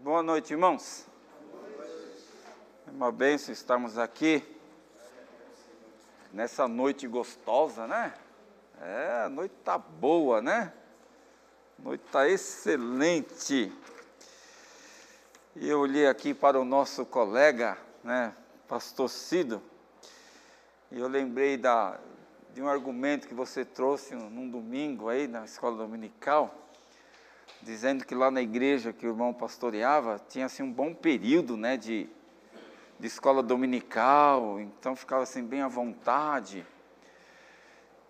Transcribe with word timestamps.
Boa 0.00 0.22
noite, 0.22 0.52
irmãos. 0.52 1.04
É 2.86 2.90
uma 2.92 3.10
bênção 3.10 3.52
estarmos 3.52 3.98
aqui 3.98 4.44
nessa 6.32 6.68
noite 6.68 7.08
gostosa, 7.08 7.84
né? 7.88 8.14
É, 8.80 9.22
a 9.24 9.28
noite 9.28 9.56
tá 9.64 9.76
boa, 9.76 10.40
né? 10.40 10.72
A 11.80 11.82
noite 11.82 12.04
tá 12.12 12.28
excelente. 12.28 13.72
E 15.56 15.68
eu 15.68 15.80
olhei 15.80 16.06
aqui 16.06 16.32
para 16.32 16.60
o 16.60 16.64
nosso 16.64 17.04
colega, 17.04 17.76
né, 18.04 18.32
pastor 18.68 19.10
Cido, 19.10 19.60
e 20.92 21.00
eu 21.00 21.08
lembrei 21.08 21.56
da, 21.56 21.98
de 22.54 22.62
um 22.62 22.68
argumento 22.68 23.26
que 23.26 23.34
você 23.34 23.64
trouxe 23.64 24.14
num 24.14 24.48
domingo 24.48 25.08
aí 25.08 25.26
na 25.26 25.44
escola 25.44 25.76
dominical, 25.76 26.54
dizendo 27.68 28.06
que 28.06 28.14
lá 28.14 28.30
na 28.30 28.40
igreja 28.40 28.94
que 28.94 29.06
o 29.06 29.10
irmão 29.10 29.34
pastoreava 29.34 30.18
tinha 30.26 30.46
assim 30.46 30.62
um 30.62 30.72
bom 30.72 30.94
período, 30.94 31.54
né, 31.54 31.76
de, 31.76 32.08
de 32.98 33.06
escola 33.06 33.42
dominical, 33.42 34.58
então 34.58 34.96
ficava 34.96 35.22
assim 35.22 35.44
bem 35.44 35.60
à 35.60 35.68
vontade. 35.68 36.66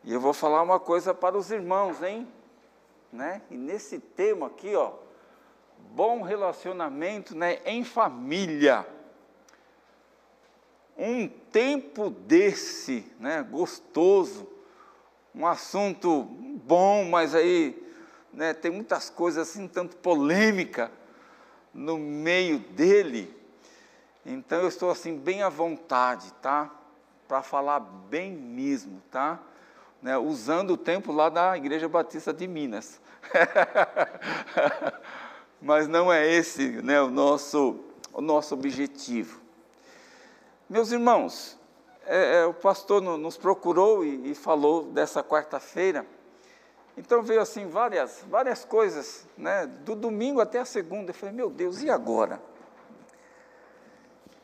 E 0.04 0.12
eu 0.12 0.20
vou 0.20 0.32
falar 0.32 0.62
uma 0.62 0.78
coisa 0.78 1.12
para 1.12 1.36
os 1.36 1.50
irmãos, 1.50 2.00
hein? 2.04 2.28
Né? 3.12 3.42
E 3.50 3.56
nesse 3.56 3.98
tema 3.98 4.46
aqui, 4.46 4.76
ó, 4.76 4.92
bom 5.90 6.22
relacionamento, 6.22 7.36
né, 7.36 7.58
em 7.64 7.82
família. 7.82 8.86
Um 10.96 11.26
tempo 11.26 12.10
desse, 12.10 13.10
né, 13.18 13.42
gostoso, 13.42 14.48
um 15.34 15.44
assunto 15.44 16.22
bom, 16.22 17.06
mas 17.06 17.34
aí 17.34 17.87
né, 18.32 18.52
tem 18.52 18.70
muitas 18.70 19.10
coisas 19.10 19.48
assim, 19.48 19.66
tanto 19.66 19.96
polêmica 19.96 20.90
no 21.72 21.98
meio 21.98 22.58
dele. 22.58 23.34
Então 24.24 24.60
eu 24.60 24.68
estou 24.68 24.90
assim 24.90 25.16
bem 25.16 25.42
à 25.42 25.48
vontade, 25.48 26.32
tá? 26.34 26.70
Para 27.26 27.42
falar 27.42 27.80
bem 27.80 28.32
mesmo, 28.32 29.02
tá? 29.10 29.38
Né, 30.02 30.16
usando 30.16 30.72
o 30.72 30.76
tempo 30.76 31.12
lá 31.12 31.28
da 31.28 31.56
Igreja 31.56 31.88
Batista 31.88 32.32
de 32.32 32.46
Minas. 32.46 33.00
Mas 35.60 35.88
não 35.88 36.12
é 36.12 36.26
esse 36.26 36.82
né, 36.82 37.00
o, 37.00 37.10
nosso, 37.10 37.80
o 38.12 38.20
nosso 38.20 38.54
objetivo. 38.54 39.40
Meus 40.68 40.92
irmãos, 40.92 41.58
é, 42.06 42.40
é, 42.40 42.46
o 42.46 42.54
pastor 42.54 43.00
nos 43.00 43.36
procurou 43.36 44.04
e, 44.04 44.30
e 44.30 44.34
falou 44.34 44.84
dessa 44.84 45.22
quarta-feira 45.22 46.06
então 46.98 47.22
veio 47.22 47.40
assim 47.40 47.68
várias, 47.68 48.24
várias 48.28 48.64
coisas, 48.64 49.24
né? 49.36 49.66
Do 49.66 49.94
domingo 49.94 50.40
até 50.40 50.58
a 50.58 50.64
segunda. 50.64 51.10
Eu 51.10 51.14
falei, 51.14 51.32
meu 51.32 51.48
Deus, 51.48 51.80
e 51.80 51.88
agora? 51.88 52.42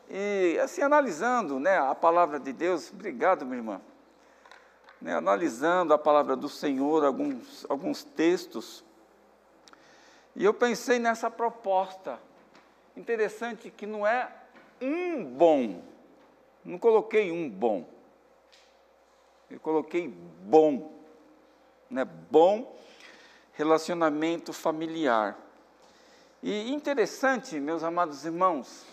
E 0.09 0.57
assim, 0.63 0.81
analisando 0.81 1.59
né, 1.59 1.77
a 1.77 1.93
palavra 1.93 2.39
de 2.39 2.53
Deus, 2.53 2.93
obrigado, 2.93 3.45
minha 3.45 3.57
irmã. 3.57 3.81
Né, 5.01 5.13
analisando 5.13 5.93
a 5.93 5.97
palavra 5.97 6.33
do 6.37 6.47
Senhor, 6.47 7.03
alguns, 7.03 7.65
alguns 7.67 8.05
textos, 8.05 8.85
e 10.33 10.45
eu 10.45 10.53
pensei 10.53 10.97
nessa 10.97 11.29
proposta. 11.29 12.17
Interessante 12.95 13.69
que 13.69 13.85
não 13.85 14.07
é 14.07 14.31
um 14.81 15.25
bom, 15.25 15.83
não 16.63 16.79
coloquei 16.79 17.33
um 17.33 17.49
bom, 17.49 17.85
eu 19.51 19.59
coloquei 19.59 20.07
bom 20.07 20.94
né, 21.89 22.05
bom 22.05 22.75
relacionamento 23.53 24.51
familiar. 24.53 25.37
E 26.43 26.71
interessante, 26.71 27.59
meus 27.59 27.83
amados 27.83 28.25
irmãos, 28.25 28.85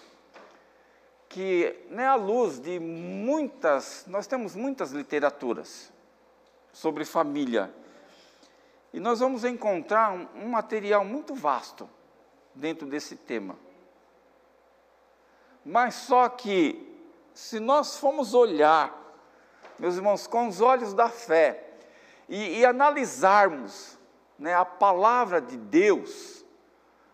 que 1.28 1.86
né, 1.90 2.06
à 2.06 2.14
luz 2.14 2.60
de 2.60 2.78
muitas, 2.78 4.04
nós 4.06 4.26
temos 4.26 4.54
muitas 4.54 4.92
literaturas 4.92 5.92
sobre 6.72 7.04
família, 7.04 7.72
e 8.92 9.00
nós 9.00 9.20
vamos 9.20 9.44
encontrar 9.44 10.12
um, 10.12 10.28
um 10.34 10.48
material 10.48 11.04
muito 11.04 11.34
vasto 11.34 11.88
dentro 12.54 12.86
desse 12.86 13.16
tema. 13.16 13.56
Mas 15.64 15.94
só 15.94 16.28
que, 16.28 17.00
se 17.32 17.58
nós 17.58 17.97
formos 17.97 18.34
olhar, 18.34 18.94
meus 19.78 19.97
irmãos, 19.97 20.26
com 20.26 20.48
os 20.48 20.60
olhos 20.60 20.92
da 20.92 21.08
fé, 21.08 21.72
e, 22.28 22.60
e 22.60 22.65
analisarmos 22.65 23.99
né, 24.38 24.55
a 24.55 24.65
palavra 24.65 25.41
de 25.41 25.56
Deus, 25.56 26.44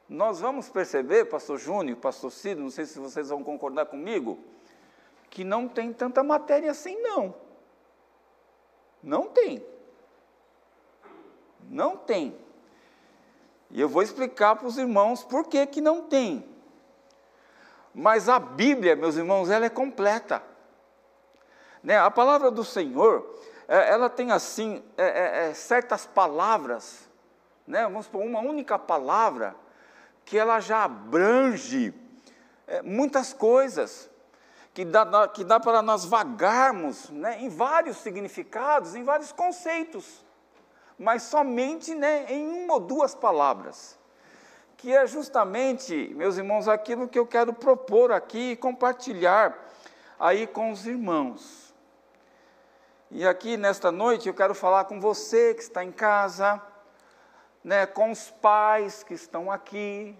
nós 0.09 0.41
vamos 0.41 0.69
perceber, 0.69 1.27
pastor 1.27 1.59
Júnior, 1.59 1.99
pastor 1.99 2.33
Cid, 2.33 2.61
não 2.61 2.71
sei 2.71 2.87
se 2.87 2.99
vocês 2.99 3.29
vão 3.29 3.45
concordar 3.45 3.87
comigo, 3.87 4.39
que 5.29 5.45
não 5.45 5.69
tem 5.69 5.93
tanta 5.93 6.23
matéria 6.23 6.71
assim, 6.71 6.97
não. 7.03 7.35
Não 9.03 9.29
tem. 9.29 9.65
Não 11.69 11.97
tem. 11.97 12.35
E 13.71 13.81
eu 13.81 13.89
vou 13.89 14.03
explicar 14.03 14.57
para 14.57 14.67
os 14.67 14.79
irmãos 14.79 15.23
por 15.23 15.47
que, 15.47 15.67
que 15.67 15.81
não 15.81 16.03
tem. 16.03 16.45
Mas 17.95 18.29
a 18.29 18.39
Bíblia, 18.39 18.97
meus 18.97 19.17
irmãos, 19.17 19.51
ela 19.51 19.67
é 19.67 19.71
completa. 19.71 20.43
Né? 21.83 21.99
A 21.99 22.11
palavra 22.11 22.51
do 22.51 22.65
Senhor, 22.65 23.39
ela 23.69 24.09
tem 24.09 24.33
assim 24.33 24.83
é, 24.97 25.05
é, 25.05 25.51
é, 25.51 25.55
certas 25.55 26.07
palavras, 26.07 27.07
né? 27.67 27.83
vamos 27.83 28.07
supor, 28.07 28.23
uma 28.23 28.41
única 28.41 28.79
palavra, 28.79 29.55
que 30.25 30.39
ela 30.39 30.59
já 30.59 30.85
abrange 30.85 31.95
é, 32.67 32.81
muitas 32.81 33.35
coisas, 33.35 34.11
que 34.73 34.87
dá, 34.87 35.29
que 35.29 35.45
dá 35.45 35.61
para 35.61 35.83
nós 35.83 36.07
vagarmos 36.07 37.11
né, 37.11 37.43
em 37.43 37.51
vários 37.51 37.99
significados, 37.99 38.95
em 38.95 39.05
vários 39.05 39.33
conceitos, 39.33 40.25
mas 40.99 41.25
somente 41.25 41.95
né, 41.95 42.25
em 42.33 42.65
uma 42.65 42.75
ou 42.75 42.81
duas 42.81 43.15
palavras, 43.15 43.99
que 44.79 44.95
é 44.95 45.07
justamente, 45.07 46.15
meus 46.15 46.39
irmãos, 46.39 46.69
aquilo 46.69 47.09
que 47.09 47.19
eu 47.19 47.27
quero 47.27 47.53
propor 47.53 48.13
aqui 48.13 48.53
e 48.53 48.57
compartilhar 48.57 49.57
aí 50.19 50.47
com 50.47 50.71
os 50.71 50.87
irmãos. 50.87 51.68
E 53.11 53.27
aqui 53.27 53.57
nesta 53.57 53.91
noite 53.91 54.29
eu 54.29 54.35
quero 54.35 54.55
falar 54.55 54.85
com 54.85 55.01
você 55.01 55.55
que 55.55 55.63
está 55.63 55.83
em 55.83 55.91
casa, 55.91 56.61
né, 57.65 57.87
com 57.87 58.11
os 58.11 58.31
pais 58.31 59.03
que 59.03 59.15
estão 59.15 59.51
aqui, 59.51 60.15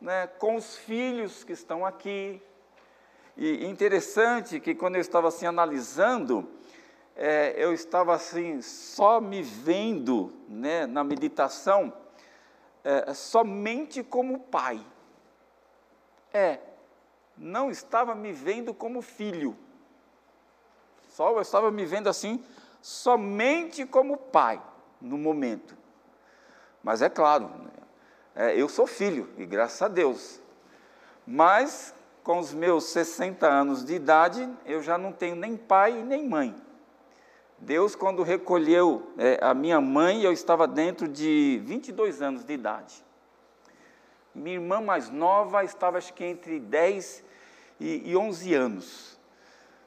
né, 0.00 0.28
com 0.38 0.54
os 0.54 0.76
filhos 0.76 1.42
que 1.42 1.52
estão 1.52 1.84
aqui. 1.84 2.40
E 3.36 3.66
interessante 3.66 4.60
que 4.60 4.76
quando 4.76 4.94
eu 4.94 5.00
estava 5.00 5.26
assim 5.26 5.44
analisando, 5.44 6.48
é, 7.16 7.52
eu 7.56 7.72
estava 7.72 8.14
assim 8.14 8.62
só 8.62 9.20
me 9.20 9.42
vendo, 9.42 10.32
né, 10.48 10.86
na 10.86 11.02
meditação, 11.02 11.92
é, 12.84 13.12
somente 13.12 14.04
como 14.04 14.38
pai. 14.38 14.80
É, 16.32 16.60
não 17.36 17.72
estava 17.72 18.14
me 18.14 18.30
vendo 18.30 18.72
como 18.72 19.02
filho. 19.02 19.56
Só 21.12 21.30
eu 21.30 21.40
estava 21.42 21.70
me 21.70 21.84
vendo 21.84 22.08
assim, 22.08 22.42
somente 22.80 23.84
como 23.84 24.16
pai, 24.16 24.60
no 25.00 25.18
momento. 25.18 25.76
Mas 26.82 27.02
é 27.02 27.08
claro, 27.10 27.50
é, 28.34 28.58
eu 28.58 28.66
sou 28.66 28.86
filho, 28.86 29.28
e 29.36 29.44
graças 29.44 29.82
a 29.82 29.88
Deus. 29.88 30.40
Mas, 31.26 31.94
com 32.24 32.38
os 32.38 32.54
meus 32.54 32.84
60 32.84 33.46
anos 33.46 33.84
de 33.84 33.94
idade, 33.94 34.48
eu 34.64 34.82
já 34.82 34.96
não 34.96 35.12
tenho 35.12 35.36
nem 35.36 35.54
pai 35.54 36.00
e 36.00 36.02
nem 36.02 36.26
mãe. 36.26 36.56
Deus, 37.58 37.94
quando 37.94 38.22
recolheu 38.22 39.12
é, 39.18 39.38
a 39.42 39.52
minha 39.52 39.80
mãe, 39.82 40.22
eu 40.22 40.32
estava 40.32 40.66
dentro 40.66 41.06
de 41.06 41.60
22 41.64 42.22
anos 42.22 42.42
de 42.42 42.54
idade. 42.54 43.04
Minha 44.34 44.56
irmã 44.56 44.80
mais 44.80 45.10
nova 45.10 45.62
estava, 45.62 45.98
acho 45.98 46.14
que 46.14 46.24
entre 46.24 46.58
10 46.58 47.22
e, 47.78 48.10
e 48.10 48.16
11 48.16 48.54
anos. 48.54 49.11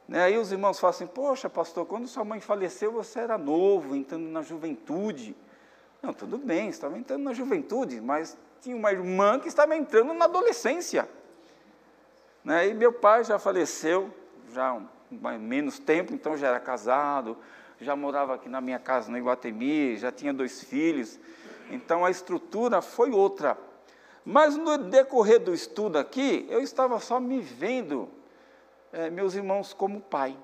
Né? 0.07 0.23
Aí 0.23 0.37
os 0.37 0.51
irmãos 0.51 0.79
falam 0.79 0.95
assim: 0.95 1.07
Poxa, 1.07 1.49
pastor, 1.49 1.85
quando 1.85 2.07
sua 2.07 2.23
mãe 2.23 2.39
faleceu, 2.39 2.91
você 2.91 3.19
era 3.19 3.37
novo, 3.37 3.95
entrando 3.95 4.27
na 4.27 4.41
juventude. 4.41 5.35
Não, 6.01 6.13
tudo 6.13 6.37
bem, 6.37 6.69
estava 6.69 6.97
entrando 6.97 7.23
na 7.23 7.33
juventude, 7.33 7.99
mas 7.99 8.37
tinha 8.61 8.75
uma 8.75 8.91
irmã 8.91 9.39
que 9.39 9.47
estava 9.47 9.75
entrando 9.75 10.13
na 10.13 10.25
adolescência. 10.25 11.09
Né? 12.43 12.67
E 12.67 12.73
meu 12.73 12.93
pai 12.93 13.23
já 13.23 13.39
faleceu, 13.39 14.13
já 14.53 14.79
há 15.23 15.37
menos 15.39 15.79
tempo, 15.79 16.13
então 16.13 16.37
já 16.37 16.49
era 16.49 16.59
casado, 16.59 17.35
já 17.81 17.95
morava 17.95 18.35
aqui 18.35 18.47
na 18.47 18.61
minha 18.61 18.77
casa 18.77 19.11
no 19.11 19.17
Iguatemi, 19.17 19.97
já 19.97 20.11
tinha 20.11 20.31
dois 20.31 20.63
filhos. 20.63 21.19
Então 21.71 22.05
a 22.05 22.11
estrutura 22.11 22.81
foi 22.81 23.09
outra. 23.09 23.57
Mas 24.23 24.55
no 24.55 24.77
decorrer 24.77 25.39
do 25.39 25.53
estudo 25.53 25.97
aqui, 25.97 26.45
eu 26.49 26.61
estava 26.61 26.99
só 26.99 27.19
me 27.19 27.39
vendo 27.41 28.09
é, 28.95 29.09
meus 29.09 29.35
irmãos 29.35 29.73
como 29.73 29.99
pai. 29.99 30.37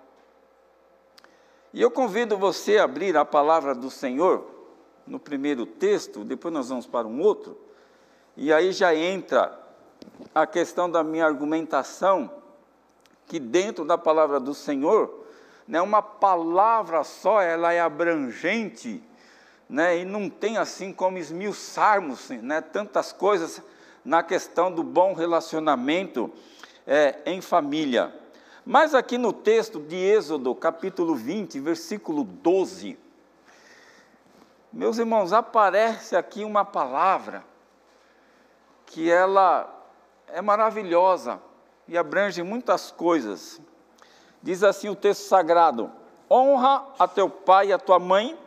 E 1.74 1.81
eu 1.81 1.89
convido 1.89 2.38
você 2.38 2.77
a 2.77 2.83
abrir 2.83 3.15
a 3.15 3.24
palavra 3.24 3.74
do 3.74 3.89
Senhor 3.89 4.45
no 5.07 5.18
primeiro 5.18 5.65
texto, 5.65 6.25
depois 6.25 6.53
nós 6.53 6.68
vamos 6.68 6.86
para 6.86 7.07
um 7.07 7.21
outro, 7.21 7.57
e 8.36 8.51
aí 8.51 8.74
já 8.74 8.94
entra 8.94 9.57
a 10.36 10.45
questão 10.45 10.92
da 10.92 11.01
minha 11.01 11.25
argumentação, 11.25 12.30
que 13.25 13.39
dentro 13.39 13.86
da 13.86 13.98
palavra 13.98 14.38
do 14.38 14.53
Senhor, 14.53 15.25
né, 15.65 15.81
uma 15.81 16.01
palavra 16.01 17.06
só, 17.06 17.42
ela 17.42 17.71
é 17.71 17.80
abrangente, 17.80 19.01
né, 19.69 20.00
e 20.00 20.06
não 20.06 20.30
tem 20.30 20.57
assim 20.57 20.92
como 20.92 21.18
esmiuçarmos 21.18 22.30
né, 22.30 22.59
tantas 22.59 23.13
coisas 23.13 23.62
na 24.03 24.21
questão 24.21 24.69
do 24.69 24.83
bom 24.83 25.13
relacionamento 25.13 26.30
é, 26.86 27.21
em 27.25 27.39
família. 27.39 28.21
Mas 28.72 28.96
aqui 28.96 29.18
no 29.18 29.34
texto 29.34 29.82
de 29.82 29.98
Êxodo, 29.98 30.56
capítulo 30.56 31.14
20, 31.14 31.60
versículo 31.60 32.24
12, 32.24 32.98
meus 34.72 34.98
irmãos, 34.98 35.34
aparece 35.34 36.16
aqui 36.16 36.46
uma 36.46 36.64
palavra 36.64 37.44
que 38.86 39.12
ela 39.12 39.70
é 40.26 40.42
maravilhosa 40.42 41.42
e 41.86 41.98
abrange 41.98 42.42
muitas 42.44 42.92
coisas. 42.92 43.60
Diz 44.42 44.64
assim 44.64 44.88
o 44.88 44.96
texto 44.96 45.24
sagrado: 45.24 45.92
Honra 46.32 46.86
a 46.98 47.10
teu 47.10 47.30
pai 47.30 47.68
e 47.68 47.74
a 47.74 47.78
tua 47.78 48.00
mãe, 48.00 48.40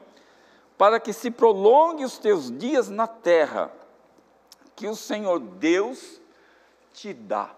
para 0.78 0.98
que 0.98 1.12
se 1.12 1.30
prolongue 1.30 2.02
os 2.02 2.16
teus 2.16 2.50
dias 2.50 2.88
na 2.88 3.06
terra, 3.06 3.70
que 4.74 4.88
o 4.88 4.96
Senhor 4.96 5.38
Deus 5.38 6.18
te 6.94 7.12
dá. 7.12 7.50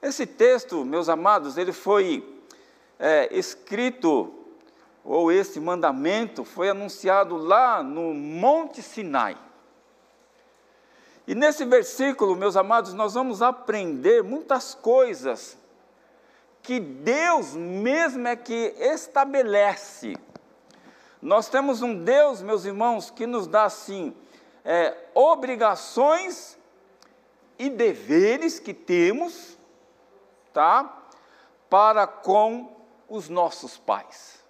Esse 0.00 0.26
texto, 0.26 0.84
meus 0.84 1.08
amados, 1.08 1.58
ele 1.58 1.72
foi 1.72 2.42
é, 2.98 3.28
escrito, 3.36 4.32
ou 5.04 5.32
esse 5.32 5.58
mandamento 5.58 6.44
foi 6.44 6.68
anunciado 6.70 7.36
lá 7.36 7.82
no 7.82 8.14
Monte 8.14 8.80
Sinai. 8.80 9.36
E 11.26 11.34
nesse 11.34 11.64
versículo, 11.64 12.36
meus 12.36 12.56
amados, 12.56 12.94
nós 12.94 13.14
vamos 13.14 13.42
aprender 13.42 14.22
muitas 14.22 14.74
coisas 14.74 15.58
que 16.62 16.78
Deus 16.80 17.54
mesmo 17.54 18.28
é 18.28 18.36
que 18.36 18.74
estabelece. 18.78 20.14
Nós 21.20 21.48
temos 21.48 21.82
um 21.82 22.04
Deus, 22.04 22.40
meus 22.40 22.64
irmãos, 22.64 23.10
que 23.10 23.26
nos 23.26 23.46
dá 23.46 23.64
assim 23.64 24.14
é, 24.64 24.94
obrigações 25.12 26.56
e 27.58 27.68
deveres 27.68 28.58
que 28.60 28.72
temos, 28.72 29.57
tá, 30.52 31.02
para 31.68 32.06
com 32.06 32.76
os 33.08 33.28
nossos 33.28 33.76
pais. 33.76 34.42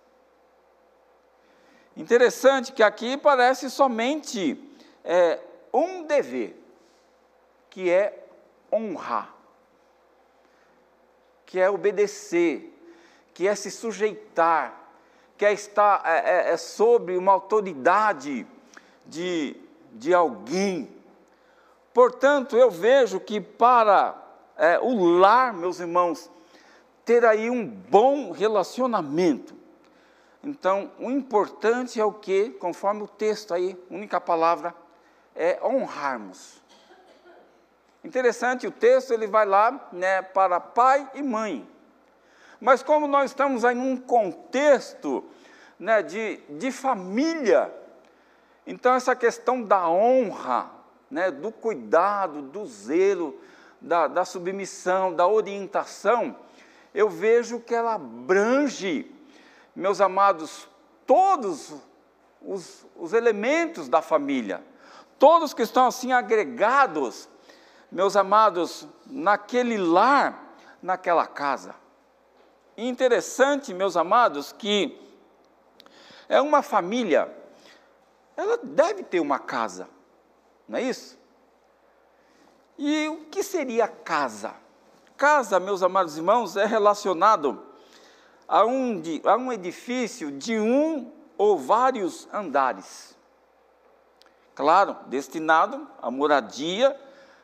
Interessante 1.96 2.72
que 2.72 2.82
aqui 2.82 3.16
parece 3.16 3.68
somente 3.70 4.56
é, 5.04 5.40
um 5.72 6.04
dever 6.04 6.56
que 7.70 7.90
é 7.90 8.24
honrar, 8.72 9.34
que 11.44 11.58
é 11.58 11.68
obedecer, 11.68 12.72
que 13.34 13.48
é 13.48 13.54
se 13.54 13.70
sujeitar, 13.70 14.78
que 15.36 15.44
é 15.44 15.52
estar 15.52 16.02
é, 16.04 16.18
é, 16.18 16.52
é 16.52 16.56
sobre 16.56 17.16
uma 17.16 17.32
autoridade 17.32 18.46
de, 19.06 19.56
de 19.92 20.12
alguém. 20.14 20.94
Portanto, 21.92 22.56
eu 22.56 22.70
vejo 22.70 23.18
que 23.18 23.40
para 23.40 24.14
é, 24.58 24.78
o 24.80 25.04
lar, 25.04 25.54
meus 25.54 25.78
irmãos, 25.78 26.28
ter 27.04 27.24
aí 27.24 27.48
um 27.48 27.64
bom 27.64 28.32
relacionamento. 28.32 29.56
Então, 30.42 30.90
o 30.98 31.10
importante 31.10 32.00
é 32.00 32.04
o 32.04 32.12
que, 32.12 32.50
conforme 32.50 33.02
o 33.02 33.08
texto 33.08 33.54
aí, 33.54 33.78
única 33.88 34.20
palavra, 34.20 34.74
é 35.34 35.58
honrarmos. 35.64 36.60
Interessante, 38.04 38.66
o 38.66 38.70
texto 38.70 39.12
ele 39.12 39.26
vai 39.26 39.46
lá 39.46 39.88
né, 39.92 40.22
para 40.22 40.60
pai 40.60 41.08
e 41.14 41.22
mãe. 41.22 41.68
Mas 42.60 42.82
como 42.82 43.06
nós 43.06 43.30
estamos 43.30 43.64
aí 43.64 43.74
num 43.74 43.96
contexto 43.96 45.24
né, 45.78 46.02
de, 46.02 46.40
de 46.50 46.72
família, 46.72 47.72
então 48.66 48.94
essa 48.94 49.14
questão 49.14 49.62
da 49.62 49.88
honra, 49.88 50.70
né, 51.10 51.30
do 51.30 51.52
cuidado, 51.52 52.42
do 52.42 52.66
zelo, 52.66 53.38
da, 53.80 54.06
da 54.06 54.24
submissão, 54.24 55.14
da 55.14 55.26
orientação, 55.26 56.36
eu 56.94 57.08
vejo 57.08 57.60
que 57.60 57.74
ela 57.74 57.94
abrange, 57.94 59.14
meus 59.74 60.00
amados, 60.00 60.68
todos 61.06 61.74
os, 62.42 62.86
os 62.96 63.12
elementos 63.12 63.88
da 63.88 64.02
família, 64.02 64.62
todos 65.18 65.54
que 65.54 65.62
estão 65.62 65.86
assim 65.86 66.12
agregados 66.12 67.28
meus 67.90 68.16
amados, 68.16 68.86
naquele 69.06 69.78
lar, 69.78 70.54
naquela 70.82 71.26
casa. 71.26 71.74
Interessante, 72.76 73.74
meus 73.74 73.96
amados, 73.96 74.52
que 74.52 75.00
é 76.28 76.40
uma 76.40 76.62
família, 76.62 77.34
ela 78.36 78.58
deve 78.62 79.02
ter 79.02 79.20
uma 79.20 79.38
casa, 79.38 79.88
não 80.68 80.78
é 80.78 80.82
isso? 80.82 81.18
E 82.78 83.08
o 83.08 83.24
que 83.24 83.42
seria 83.42 83.88
casa? 83.88 84.54
Casa, 85.16 85.58
meus 85.58 85.82
amados 85.82 86.16
irmãos, 86.16 86.56
é 86.56 86.64
relacionado 86.64 87.60
a 88.46 88.64
um, 88.64 89.02
a 89.24 89.36
um 89.36 89.52
edifício 89.52 90.30
de 90.30 90.58
um 90.58 91.12
ou 91.36 91.58
vários 91.58 92.28
andares. 92.32 93.16
Claro, 94.54 94.96
destinado 95.06 95.88
à 96.00 96.10
moradia 96.10 96.98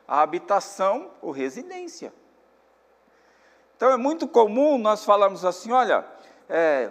a 0.06 0.20
habitação 0.20 1.10
ou 1.20 1.30
residência. 1.30 2.12
Então 3.76 3.90
é 3.90 3.96
muito 3.96 4.28
comum 4.28 4.78
nós 4.78 5.04
falarmos 5.04 5.44
assim: 5.44 5.72
olha, 5.72 6.06
é, 6.48 6.90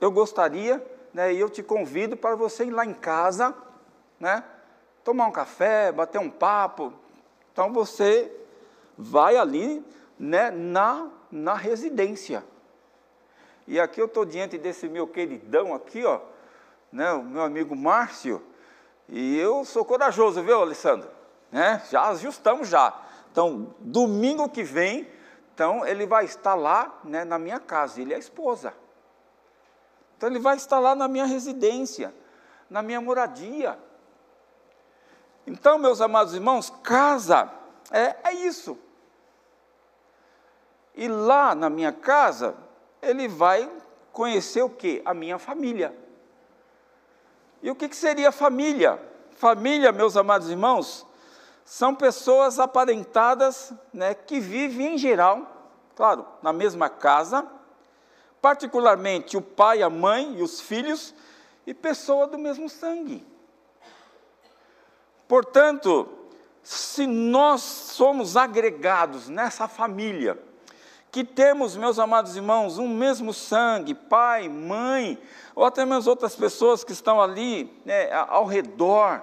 eu 0.00 0.10
gostaria, 0.10 0.84
né, 1.12 1.32
e 1.32 1.38
eu 1.38 1.50
te 1.50 1.62
convido 1.62 2.16
para 2.16 2.34
você 2.34 2.64
ir 2.64 2.70
lá 2.70 2.84
em 2.84 2.94
casa, 2.94 3.54
né, 4.18 4.42
tomar 5.04 5.26
um 5.26 5.32
café, 5.32 5.92
bater 5.92 6.18
um 6.18 6.30
papo. 6.30 6.92
Então 7.52 7.72
você 7.72 8.30
vai 8.96 9.36
ali 9.36 9.84
né, 10.18 10.50
na, 10.50 11.08
na 11.30 11.54
residência. 11.54 12.44
E 13.66 13.78
aqui 13.78 14.00
eu 14.00 14.06
estou 14.06 14.24
diante 14.24 14.58
desse 14.58 14.88
meu 14.88 15.06
queridão 15.06 15.74
aqui, 15.74 16.04
ó, 16.04 16.20
né, 16.90 17.12
o 17.12 17.22
meu 17.22 17.42
amigo 17.42 17.76
Márcio, 17.76 18.42
e 19.08 19.38
eu 19.38 19.64
sou 19.64 19.84
corajoso, 19.84 20.42
viu, 20.42 20.60
Alessandro? 20.60 21.08
né? 21.52 21.82
Já 21.90 22.08
ajustamos 22.08 22.68
já. 22.68 22.98
Então, 23.30 23.74
domingo 23.78 24.48
que 24.48 24.62
vem, 24.62 25.06
então 25.54 25.86
ele 25.86 26.06
vai 26.06 26.24
estar 26.24 26.54
lá, 26.54 26.98
né, 27.04 27.24
na 27.24 27.38
minha 27.38 27.60
casa. 27.60 28.00
Ele 28.00 28.14
é 28.14 28.16
a 28.16 28.18
esposa. 28.18 28.72
Então 30.16 30.28
ele 30.28 30.38
vai 30.38 30.56
estar 30.56 30.78
lá 30.78 30.94
na 30.94 31.06
minha 31.06 31.26
residência, 31.26 32.14
na 32.70 32.82
minha 32.82 33.00
moradia. 33.00 33.78
Então, 35.46 35.78
meus 35.78 36.00
amados 36.00 36.34
irmãos, 36.34 36.72
casa 36.82 37.50
é, 37.90 38.16
é 38.24 38.32
isso. 38.32 38.78
E 40.94 41.08
lá 41.08 41.54
na 41.54 41.68
minha 41.68 41.92
casa, 41.92 42.54
ele 43.00 43.26
vai 43.26 43.70
conhecer 44.12 44.62
o 44.62 44.70
que? 44.70 45.02
A 45.04 45.14
minha 45.14 45.38
família. 45.38 45.96
E 47.62 47.70
o 47.70 47.74
que, 47.74 47.88
que 47.88 47.96
seria 47.96 48.30
família? 48.30 49.00
Família, 49.36 49.90
meus 49.92 50.16
amados 50.16 50.50
irmãos, 50.50 51.06
são 51.64 51.94
pessoas 51.94 52.58
aparentadas 52.58 53.72
né, 53.92 54.14
que 54.14 54.40
vivem 54.40 54.94
em 54.94 54.98
geral, 54.98 55.70
claro, 55.94 56.26
na 56.42 56.52
mesma 56.52 56.88
casa, 56.88 57.46
particularmente 58.40 59.36
o 59.36 59.42
pai, 59.42 59.82
a 59.82 59.88
mãe 59.88 60.38
e 60.38 60.42
os 60.42 60.60
filhos, 60.60 61.14
e 61.66 61.72
pessoa 61.72 62.26
do 62.26 62.36
mesmo 62.36 62.68
sangue. 62.68 63.24
Portanto, 65.32 66.06
se 66.62 67.06
nós 67.06 67.62
somos 67.62 68.36
agregados 68.36 69.30
nessa 69.30 69.66
família, 69.66 70.38
que 71.10 71.24
temos, 71.24 71.74
meus 71.74 71.98
amados 71.98 72.36
irmãos, 72.36 72.76
um 72.76 72.86
mesmo 72.86 73.32
sangue, 73.32 73.94
pai, 73.94 74.46
mãe, 74.46 75.18
ou 75.54 75.64
até 75.64 75.86
mesmo 75.86 76.10
outras 76.10 76.36
pessoas 76.36 76.84
que 76.84 76.92
estão 76.92 77.18
ali 77.18 77.80
né, 77.82 78.12
ao 78.12 78.44
redor, 78.44 79.22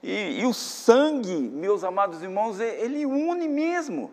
e, 0.00 0.38
e 0.40 0.46
o 0.46 0.54
sangue, 0.54 1.34
meus 1.34 1.82
amados 1.82 2.22
irmãos, 2.22 2.60
ele 2.60 3.04
une 3.04 3.48
mesmo. 3.48 4.12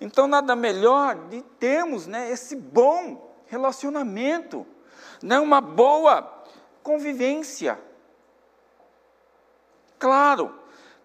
Então, 0.00 0.26
nada 0.26 0.56
melhor 0.56 1.14
de 1.28 1.42
termos 1.60 2.08
né, 2.08 2.28
esse 2.32 2.56
bom 2.56 3.38
relacionamento, 3.46 4.66
né, 5.22 5.38
uma 5.38 5.60
boa 5.60 6.44
convivência. 6.82 7.85
Claro 9.98 10.54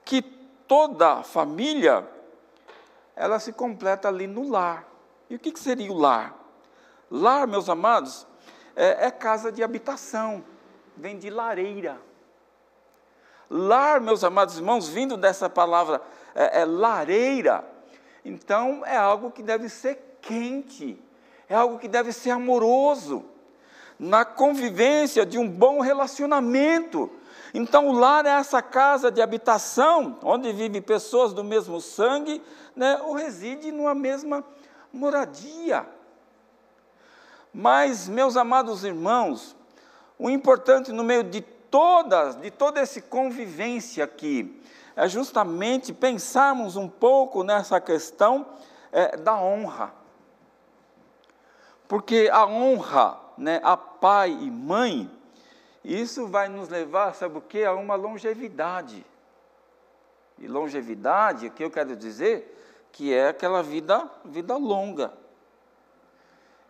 que 0.04 0.22
toda 0.22 1.24
família, 1.24 2.08
ela 3.16 3.40
se 3.40 3.54
completa 3.54 4.08
ali 4.08 4.28
no 4.28 4.50
lar. 4.50 4.88
E 5.30 5.36
o 5.36 5.40
que, 5.40 5.52
que 5.52 5.60
seria 5.60 5.92
o 5.92 5.98
lar? 5.98 6.36
Lar, 7.10 7.48
meus 7.48 7.70
amados, 7.70 8.26
é, 8.76 9.08
é 9.08 9.12
casa 9.12 9.52
de 9.52 9.64
habitação, 9.64 10.44
vem 10.96 11.18
de 11.18 11.30
lareira. 11.30 12.00
Lar, 13.50 14.00
meus 14.00 14.24
amados 14.24 14.58
irmãos, 14.58 14.88
vindo 14.88 15.18
dessa 15.18 15.50
palavra 15.50 16.02
é, 16.34 16.62
é 16.62 16.66
lareira, 16.66 17.66
então 18.24 18.86
é 18.86 18.96
algo 18.96 19.30
que 19.30 19.44
deve 19.44 19.68
ser 19.68 20.18
quente, 20.22 21.02
é 21.50 21.56
algo 21.56 21.78
que 21.78 21.88
deve 21.88 22.14
ser 22.14 22.32
amoroso, 22.32 23.26
na 24.00 24.24
convivência 24.24 25.26
de 25.26 25.38
um 25.38 25.48
bom 25.48 25.82
relacionamento. 25.82 27.12
Então, 27.54 27.90
o 27.90 27.92
lar 27.92 28.26
é 28.26 28.30
essa 28.30 28.62
casa 28.62 29.12
de 29.12 29.22
habitação, 29.22 30.18
onde 30.24 30.52
vivem 30.54 30.82
pessoas 30.82 31.34
do 31.34 31.44
mesmo 31.44 31.82
sangue, 31.82 32.42
né, 32.76 33.00
ou 33.04 33.14
reside 33.14 33.72
numa 33.72 33.94
mesma 33.94 34.44
moradia. 34.92 35.86
Mas, 37.54 38.08
meus 38.08 38.38
amados 38.38 38.84
irmãos, 38.86 39.56
o 40.18 40.30
importante 40.30 40.92
no 40.92 41.04
meio 41.04 41.24
de 41.24 41.42
todas, 41.42 42.36
de 42.36 42.50
toda 42.50 42.80
essa 42.80 43.02
convivência 43.02 44.04
aqui, 44.04 44.62
é 44.96 45.08
justamente 45.08 45.92
pensarmos 45.92 46.76
um 46.76 46.88
pouco 46.88 47.44
nessa 47.44 47.82
questão 47.82 48.46
é, 48.92 49.18
da 49.18 49.36
honra. 49.36 49.94
Porque 51.88 52.30
a 52.32 52.46
honra 52.46 53.22
né, 53.42 53.60
a 53.64 53.76
pai 53.76 54.30
e 54.30 54.52
mãe, 54.52 55.10
isso 55.84 56.28
vai 56.28 56.48
nos 56.48 56.70
levar, 56.70 57.14
sabe 57.16 57.38
o 57.38 57.42
que? 57.42 57.64
A 57.64 57.74
uma 57.74 57.96
longevidade. 57.96 59.06
E 60.38 60.48
longevidade, 60.48 61.48
o 61.48 61.52
que 61.52 61.64
eu 61.64 61.72
quero 61.72 61.96
dizer? 61.96 62.88
Que 62.92 63.14
é 63.14 63.30
aquela 63.30 63.62
vida, 63.62 64.10
vida 64.26 64.56
longa. 64.58 65.14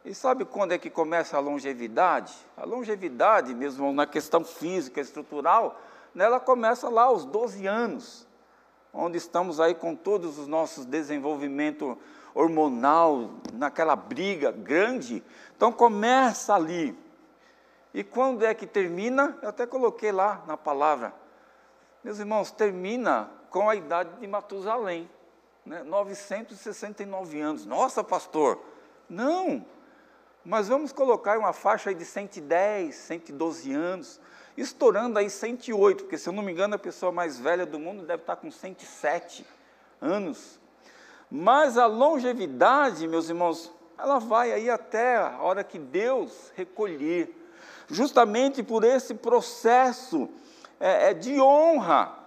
E 0.03 0.15
sabe 0.15 0.45
quando 0.45 0.71
é 0.71 0.77
que 0.77 0.89
começa 0.89 1.37
a 1.37 1.39
longevidade? 1.39 2.33
A 2.57 2.65
longevidade, 2.65 3.53
mesmo 3.53 3.93
na 3.93 4.05
questão 4.05 4.43
física, 4.43 4.99
estrutural, 4.99 5.79
ela 6.15 6.39
começa 6.39 6.89
lá 6.89 7.03
aos 7.03 7.23
12 7.23 7.67
anos, 7.67 8.27
onde 8.93 9.17
estamos 9.17 9.59
aí 9.59 9.75
com 9.75 9.95
todos 9.95 10.37
os 10.39 10.47
nossos 10.47 10.85
desenvolvimento 10.85 11.97
hormonal, 12.33 13.29
naquela 13.53 13.95
briga 13.95 14.51
grande. 14.51 15.23
Então 15.55 15.71
começa 15.71 16.55
ali. 16.55 16.97
E 17.93 18.03
quando 18.03 18.45
é 18.45 18.53
que 18.53 18.65
termina? 18.65 19.37
Eu 19.41 19.49
até 19.49 19.65
coloquei 19.65 20.11
lá 20.11 20.43
na 20.47 20.55
palavra. 20.55 21.13
Meus 22.03 22.19
irmãos, 22.19 22.51
termina 22.51 23.29
com 23.49 23.69
a 23.69 23.75
idade 23.75 24.17
de 24.19 24.27
Matusalém, 24.27 25.09
né? 25.65 25.83
969 25.83 27.39
anos. 27.41 27.65
Nossa, 27.65 28.03
pastor, 28.03 28.59
não, 29.09 29.65
mas 30.43 30.67
vamos 30.67 30.91
colocar 30.91 31.37
uma 31.37 31.53
faixa 31.53 31.89
aí 31.89 31.95
de 31.95 32.05
110, 32.05 32.95
112 32.95 33.73
anos, 33.73 34.19
estourando 34.57 35.19
aí 35.19 35.29
108, 35.29 36.03
porque 36.03 36.17
se 36.17 36.27
eu 36.27 36.33
não 36.33 36.41
me 36.41 36.51
engano 36.51 36.75
a 36.75 36.79
pessoa 36.79 37.11
mais 37.11 37.37
velha 37.37 37.65
do 37.65 37.77
mundo 37.77 38.03
deve 38.03 38.23
estar 38.23 38.37
com 38.37 38.49
107 38.49 39.45
anos. 39.99 40.59
Mas 41.29 41.77
a 41.77 41.85
longevidade, 41.85 43.07
meus 43.07 43.29
irmãos, 43.29 43.71
ela 43.97 44.19
vai 44.19 44.51
aí 44.51 44.69
até 44.69 45.17
a 45.17 45.37
hora 45.41 45.63
que 45.63 45.77
Deus 45.77 46.51
recolher, 46.55 47.40
justamente 47.89 48.63
por 48.63 48.83
esse 48.83 49.13
processo 49.13 50.29
é, 50.79 51.09
é 51.09 51.13
de 51.13 51.39
honra. 51.39 52.17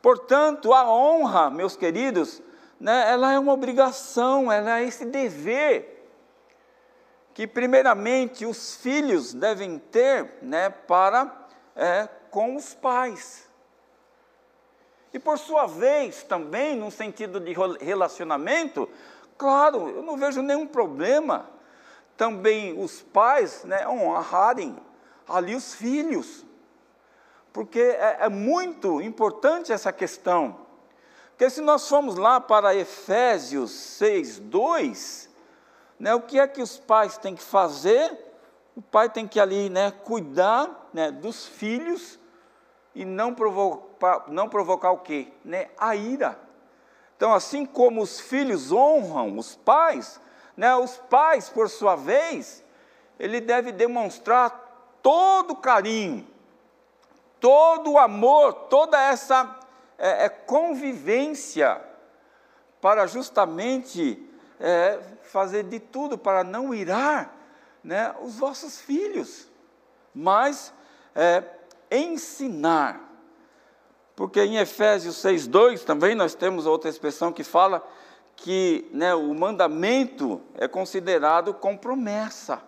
Portanto, 0.00 0.72
a 0.72 0.90
honra, 0.90 1.50
meus 1.50 1.76
queridos, 1.76 2.42
né, 2.78 3.10
ela 3.10 3.32
é 3.32 3.38
uma 3.38 3.52
obrigação, 3.52 4.50
ela 4.50 4.80
é 4.80 4.84
esse 4.84 5.04
dever 5.04 5.92
que 7.34 7.46
primeiramente 7.46 8.44
os 8.44 8.74
filhos 8.76 9.32
devem 9.32 9.78
ter 9.78 10.38
né, 10.42 10.68
para 10.68 11.46
é, 11.74 12.08
com 12.30 12.56
os 12.56 12.74
pais. 12.74 13.48
E 15.12 15.18
por 15.18 15.38
sua 15.38 15.66
vez, 15.66 16.22
também, 16.22 16.76
num 16.76 16.90
sentido 16.90 17.38
de 17.38 17.54
relacionamento, 17.80 18.88
claro, 19.36 19.90
eu 19.90 20.02
não 20.02 20.16
vejo 20.16 20.42
nenhum 20.42 20.66
problema 20.66 21.48
também 22.22 22.80
os 22.80 23.02
pais 23.02 23.64
né, 23.64 23.84
honrarem 23.88 24.76
ali 25.28 25.56
os 25.56 25.74
filhos, 25.74 26.46
porque 27.52 27.80
é, 27.80 28.18
é 28.20 28.28
muito 28.28 29.00
importante 29.00 29.72
essa 29.72 29.92
questão. 29.92 30.56
Porque 31.30 31.50
se 31.50 31.60
nós 31.60 31.88
formos 31.88 32.14
lá 32.14 32.40
para 32.40 32.76
Efésios 32.76 33.72
6, 33.72 34.38
2, 34.38 35.30
né, 35.98 36.14
o 36.14 36.20
que 36.20 36.38
é 36.38 36.46
que 36.46 36.62
os 36.62 36.78
pais 36.78 37.18
têm 37.18 37.34
que 37.34 37.42
fazer? 37.42 38.16
O 38.76 38.82
pai 38.82 39.10
tem 39.10 39.26
que 39.26 39.40
ali 39.40 39.68
né, 39.68 39.90
cuidar 39.90 40.90
né, 40.94 41.10
dos 41.10 41.44
filhos 41.44 42.20
e 42.94 43.04
não 43.04 43.34
provocar, 43.34 44.26
não 44.28 44.48
provocar 44.48 44.92
o 44.92 44.98
quê? 44.98 45.26
Né, 45.44 45.70
a 45.76 45.96
ira. 45.96 46.38
Então, 47.16 47.34
assim 47.34 47.66
como 47.66 48.00
os 48.00 48.20
filhos 48.20 48.70
honram 48.70 49.36
os 49.36 49.56
pais, 49.56 50.20
né, 50.56 50.74
os 50.76 50.96
pais, 50.96 51.48
por 51.48 51.68
sua 51.68 51.96
vez, 51.96 52.64
ele 53.18 53.40
deve 53.40 53.72
demonstrar 53.72 54.98
todo 55.02 55.52
o 55.52 55.56
carinho, 55.56 56.26
todo 57.40 57.92
o 57.92 57.98
amor, 57.98 58.52
toda 58.68 59.00
essa 59.00 59.58
é, 59.98 60.26
é, 60.26 60.28
convivência 60.28 61.80
para 62.80 63.06
justamente 63.06 64.28
é, 64.58 64.98
fazer 65.22 65.64
de 65.64 65.78
tudo 65.78 66.18
para 66.18 66.44
não 66.44 66.74
irar 66.74 67.34
né, 67.82 68.14
os 68.20 68.36
vossos 68.36 68.80
filhos, 68.80 69.48
mas 70.14 70.72
é, 71.14 71.44
ensinar. 71.90 73.08
Porque 74.14 74.42
em 74.42 74.58
Efésios 74.58 75.16
6,2 75.16 75.84
também 75.84 76.14
nós 76.14 76.34
temos 76.34 76.66
outra 76.66 76.90
expressão 76.90 77.32
que 77.32 77.42
fala 77.42 77.86
que 78.42 78.88
né, 78.92 79.14
o 79.14 79.34
mandamento 79.34 80.40
é 80.54 80.68
considerado 80.68 81.54
com 81.54 81.76
promessa. 81.76 82.62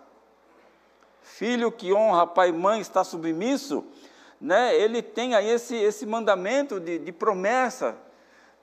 Filho 1.21 1.71
que 1.71 1.93
honra 1.93 2.27
pai 2.27 2.49
e 2.49 2.53
mãe 2.53 2.81
está 2.81 3.03
submisso, 3.03 3.85
né, 4.39 4.75
ele 4.75 5.01
tem 5.01 5.35
aí 5.35 5.49
esse, 5.49 5.75
esse 5.75 6.05
mandamento 6.05 6.79
de, 6.79 6.99
de 6.99 7.11
promessa, 7.11 7.95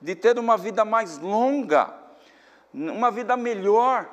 de 0.01 0.15
ter 0.15 0.37
uma 0.37 0.57
vida 0.57 0.83
mais 0.85 1.17
longa 1.17 2.03
uma 2.73 3.11
vida 3.11 3.37
melhor. 3.37 4.09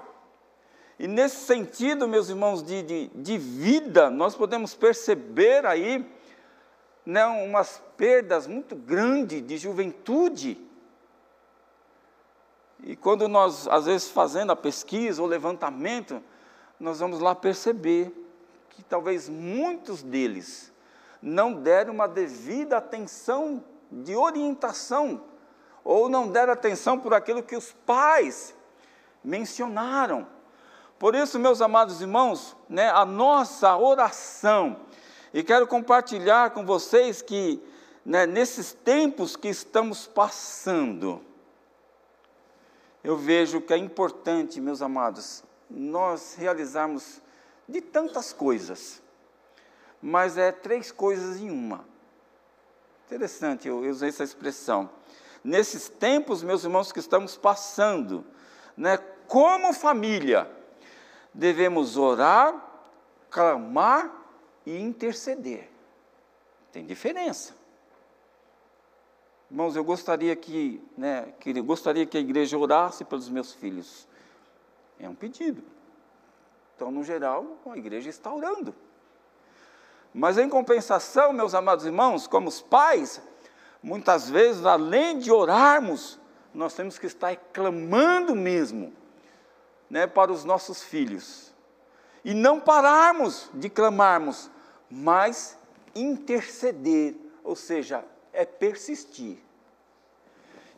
E 0.98 1.08
nesse 1.08 1.36
sentido, 1.36 2.06
meus 2.06 2.28
irmãos, 2.28 2.62
de, 2.62 2.82
de, 2.82 3.10
de 3.14 3.38
vida, 3.38 4.10
nós 4.10 4.34
podemos 4.34 4.74
perceber 4.74 5.64
aí 5.64 6.06
né, 7.06 7.24
umas 7.24 7.82
perdas 7.96 8.46
muito 8.46 8.76
grandes 8.76 9.44
de 9.46 9.56
juventude. 9.56 10.58
E 12.82 12.96
quando 12.96 13.28
nós, 13.28 13.68
às 13.68 13.86
vezes, 13.86 14.08
fazendo 14.08 14.52
a 14.52 14.56
pesquisa 14.56 15.20
ou 15.20 15.28
levantamento, 15.28 16.22
nós 16.78 17.00
vamos 17.00 17.20
lá 17.20 17.34
perceber 17.34 18.12
que 18.70 18.82
talvez 18.82 19.28
muitos 19.28 20.02
deles 20.02 20.72
não 21.20 21.52
deram 21.52 21.92
uma 21.92 22.08
devida 22.08 22.78
atenção 22.78 23.62
de 23.90 24.16
orientação 24.16 25.22
ou 25.84 26.08
não 26.08 26.28
deram 26.28 26.52
atenção 26.52 26.98
por 26.98 27.12
aquilo 27.12 27.42
que 27.42 27.56
os 27.56 27.72
pais 27.84 28.54
mencionaram. 29.22 30.26
Por 30.98 31.14
isso, 31.14 31.38
meus 31.38 31.60
amados 31.60 32.00
irmãos, 32.00 32.56
né, 32.68 32.90
a 32.90 33.04
nossa 33.04 33.76
oração, 33.76 34.76
e 35.32 35.42
quero 35.42 35.66
compartilhar 35.66 36.50
com 36.50 36.64
vocês 36.64 37.22
que 37.22 37.62
né, 38.04 38.26
nesses 38.26 38.72
tempos 38.72 39.36
que 39.36 39.48
estamos 39.48 40.06
passando, 40.06 41.24
eu 43.02 43.16
vejo 43.16 43.60
que 43.60 43.72
é 43.72 43.76
importante, 43.76 44.60
meus 44.60 44.82
amados, 44.82 45.42
nós 45.68 46.34
realizarmos 46.36 47.20
de 47.68 47.80
tantas 47.80 48.32
coisas, 48.32 49.02
mas 50.02 50.36
é 50.36 50.50
três 50.50 50.90
coisas 50.90 51.40
em 51.40 51.50
uma. 51.50 51.84
Interessante, 53.06 53.68
eu, 53.68 53.84
eu 53.84 53.90
usei 53.90 54.08
essa 54.08 54.24
expressão 54.24 54.90
nesses 55.42 55.88
tempos, 55.88 56.42
meus 56.42 56.64
irmãos, 56.64 56.92
que 56.92 56.98
estamos 56.98 57.36
passando, 57.36 58.24
né, 58.76 58.98
como 59.26 59.72
família, 59.72 60.50
devemos 61.32 61.96
orar, 61.96 62.54
clamar 63.30 64.10
e 64.66 64.78
interceder. 64.78 65.70
Tem 66.72 66.84
diferença. 66.84 67.54
Irmãos, 69.50 69.74
eu 69.74 69.82
gostaria 69.82 70.36
que, 70.36 70.80
né, 70.96 71.32
que 71.40 71.52
gostaria 71.60 72.06
que 72.06 72.16
a 72.16 72.20
igreja 72.20 72.56
orasse 72.56 73.04
pelos 73.04 73.28
meus 73.28 73.52
filhos. 73.52 74.06
É 74.98 75.08
um 75.08 75.14
pedido. 75.14 75.62
Então, 76.76 76.90
no 76.90 77.02
geral, 77.02 77.58
a 77.66 77.76
igreja 77.76 78.08
está 78.08 78.32
orando. 78.32 78.72
Mas 80.14 80.38
em 80.38 80.48
compensação, 80.48 81.32
meus 81.32 81.52
amados 81.52 81.84
irmãos, 81.84 82.28
como 82.28 82.48
os 82.48 82.62
pais, 82.62 83.20
muitas 83.82 84.30
vezes, 84.30 84.64
além 84.64 85.18
de 85.18 85.32
orarmos, 85.32 86.18
nós 86.54 86.74
temos 86.74 86.96
que 86.96 87.06
estar 87.06 87.34
clamando 87.52 88.36
mesmo 88.36 88.92
né, 89.88 90.06
para 90.06 90.30
os 90.30 90.44
nossos 90.44 90.82
filhos. 90.82 91.52
E 92.24 92.34
não 92.34 92.60
pararmos 92.60 93.50
de 93.54 93.68
clamarmos, 93.68 94.48
mas 94.88 95.58
interceder, 95.94 97.16
ou 97.42 97.56
seja, 97.56 98.04
é 98.32 98.44
persistir. 98.44 99.38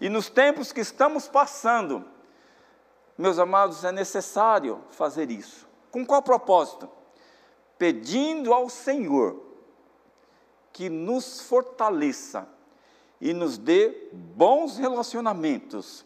E 0.01 0.09
nos 0.09 0.29
tempos 0.29 0.73
que 0.73 0.81
estamos 0.81 1.29
passando, 1.29 2.05
meus 3.17 3.39
amados, 3.39 3.85
é 3.85 3.93
necessário 3.93 4.83
fazer 4.91 5.31
isso. 5.31 5.69
Com 5.91 6.05
qual 6.05 6.23
propósito? 6.23 6.91
Pedindo 7.79 8.53
ao 8.53 8.69
Senhor 8.69 9.41
que 10.73 10.89
nos 10.89 11.41
fortaleça 11.43 12.49
e 13.21 13.33
nos 13.33 13.59
dê 13.59 14.09
bons 14.13 14.79
relacionamentos 14.79 16.05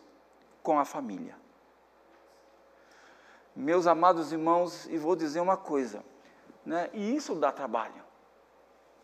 com 0.63 0.79
a 0.79 0.85
família. 0.85 1.37
Meus 3.55 3.87
amados 3.87 4.33
irmãos, 4.33 4.87
e 4.91 4.99
vou 4.99 5.17
dizer 5.17 5.41
uma 5.41 5.57
coisa, 5.57 6.05
né? 6.65 6.91
e 6.93 7.17
isso 7.17 7.35
dá 7.35 7.51
trabalho. 7.51 8.05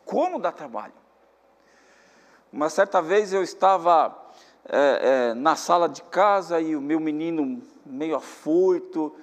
Como 0.04 0.38
dá 0.38 0.52
trabalho? 0.52 1.01
Uma 2.52 2.68
certa 2.68 3.00
vez 3.00 3.32
eu 3.32 3.42
estava 3.42 4.14
é, 4.68 5.30
é, 5.30 5.35
na 5.35 5.56
sala 5.56 5.88
de 5.88 6.02
casa 6.02 6.61
e 6.61 6.76
o 6.76 6.82
meu 6.82 7.00
menino 7.00 7.62
meio 7.87 8.14
afoito, 8.14 9.16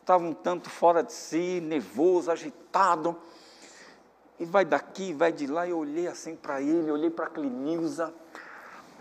estava 0.00 0.24
um 0.24 0.32
tanto 0.32 0.68
fora 0.68 1.02
de 1.02 1.12
si, 1.12 1.60
nervoso, 1.60 2.30
agitado. 2.30 3.16
E 4.38 4.44
vai 4.44 4.64
daqui, 4.64 5.12
vai 5.12 5.32
de 5.32 5.46
lá. 5.46 5.66
Eu 5.68 5.78
olhei 5.78 6.08
assim 6.08 6.34
para 6.34 6.60
ele, 6.60 6.90
olhei 6.90 7.08
para 7.08 7.26
a 7.26 7.30
Clenilza. 7.30 8.12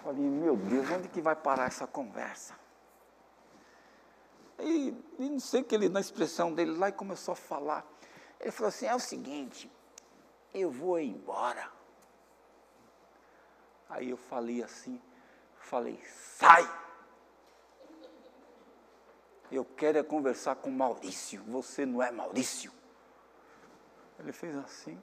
Falei, 0.04 0.22
meu 0.22 0.56
Deus, 0.56 0.88
onde 0.92 1.08
que 1.08 1.20
vai 1.20 1.36
parar 1.36 1.66
essa 1.66 1.88
conversa? 1.88 2.54
E, 4.60 4.94
e 5.18 5.30
não 5.30 5.40
sei 5.40 5.64
que 5.64 5.74
ele, 5.74 5.90
na 5.90 6.00
expressão 6.00 6.54
dele 6.54 6.78
lá, 6.78 6.90
e 6.90 6.92
começou 6.92 7.32
a 7.34 7.36
falar. 7.36 7.84
Ele 8.40 8.52
falou 8.52 8.70
assim: 8.70 8.86
é 8.86 8.96
o 8.96 9.00
seguinte, 9.00 9.72
eu 10.54 10.70
vou 10.70 11.00
embora. 11.00 11.74
Aí 13.90 14.10
eu 14.10 14.18
falei 14.18 14.64
assim, 14.64 15.02
falei, 15.60 16.00
sai! 16.06 16.68
Eu 19.52 19.64
quero 19.64 19.98
é 19.98 20.04
conversar 20.04 20.56
com 20.56 20.72
Maurício, 20.72 21.44
você 21.44 21.86
não 21.86 22.02
é 22.02 22.12
Maurício. 22.12 22.72
Ele 24.20 24.32
fez 24.32 24.56
assim. 24.58 25.02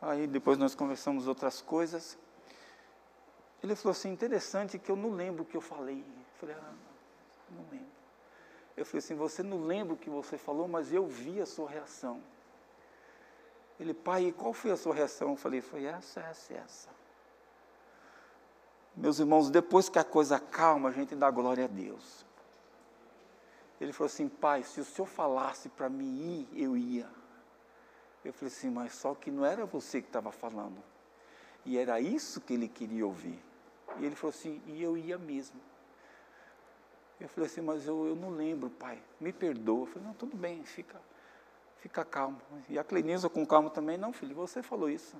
Aí 0.00 0.26
depois 0.26 0.58
nós 0.58 0.74
conversamos 0.74 1.26
outras 1.26 1.60
coisas. 1.60 2.18
Ele 3.62 3.74
falou 3.74 3.92
assim, 3.92 4.10
interessante 4.10 4.78
que 4.78 4.90
eu 4.90 4.96
não 4.96 5.10
lembro 5.10 5.42
o 5.42 5.46
que 5.46 5.56
eu 5.56 5.60
falei. 5.60 6.00
Eu 6.00 6.38
falei, 6.38 6.56
ah, 6.56 6.74
não 7.50 7.64
lembro. 7.70 7.86
Eu 8.76 8.84
falei 8.84 8.98
assim, 8.98 9.14
você 9.14 9.42
não 9.42 9.64
lembra 9.64 9.94
o 9.94 9.96
que 9.96 10.10
você 10.10 10.36
falou, 10.36 10.68
mas 10.68 10.92
eu 10.92 11.06
vi 11.06 11.40
a 11.40 11.46
sua 11.46 11.68
reação. 11.68 12.22
Ele, 13.78 13.92
pai, 13.92 14.32
qual 14.36 14.52
foi 14.52 14.70
a 14.70 14.76
sua 14.76 14.94
reação? 14.94 15.30
Eu 15.30 15.36
falei, 15.36 15.60
foi 15.60 15.84
essa, 15.84 16.20
essa, 16.20 16.54
essa. 16.54 16.88
Meus 18.96 19.18
irmãos, 19.18 19.50
depois 19.50 19.88
que 19.88 19.98
a 19.98 20.04
coisa 20.04 20.40
calma, 20.40 20.88
a 20.88 20.92
gente 20.92 21.14
dá 21.14 21.30
glória 21.30 21.64
a 21.64 21.68
Deus. 21.68 22.24
Ele 23.78 23.92
falou 23.92 24.06
assim, 24.06 24.28
pai, 24.28 24.62
se 24.62 24.80
o 24.80 24.84
senhor 24.84 25.06
falasse 25.06 25.68
para 25.68 25.88
mim 25.88 26.46
ir, 26.50 26.62
eu 26.62 26.76
ia. 26.76 27.06
Eu 28.24 28.32
falei 28.32 28.52
assim, 28.52 28.70
mas 28.70 28.94
só 28.94 29.14
que 29.14 29.30
não 29.30 29.44
era 29.44 29.66
você 29.66 30.00
que 30.00 30.08
estava 30.08 30.32
falando. 30.32 30.82
E 31.64 31.76
era 31.76 32.00
isso 32.00 32.40
que 32.40 32.54
ele 32.54 32.68
queria 32.68 33.04
ouvir. 33.06 33.38
E 33.98 34.06
ele 34.06 34.16
falou 34.16 34.34
assim, 34.34 34.62
e 34.66 34.82
eu 34.82 34.96
ia 34.96 35.18
mesmo. 35.18 35.60
Eu 37.20 37.28
falei 37.28 37.50
assim, 37.50 37.60
mas 37.60 37.86
eu, 37.86 38.06
eu 38.06 38.16
não 38.16 38.30
lembro, 38.30 38.70
pai, 38.70 39.02
me 39.20 39.32
perdoa. 39.32 39.82
Eu 39.82 39.86
falei, 39.86 40.08
não, 40.08 40.14
tudo 40.14 40.36
bem, 40.36 40.64
fica, 40.64 41.00
fica 41.78 42.04
calmo. 42.04 42.40
E 42.68 42.78
a 42.78 42.84
Clenisa 42.84 43.28
com 43.28 43.46
calma 43.46 43.70
também, 43.70 43.96
não, 43.96 44.12
filho, 44.12 44.34
você 44.34 44.62
falou 44.62 44.88
isso. 44.88 45.16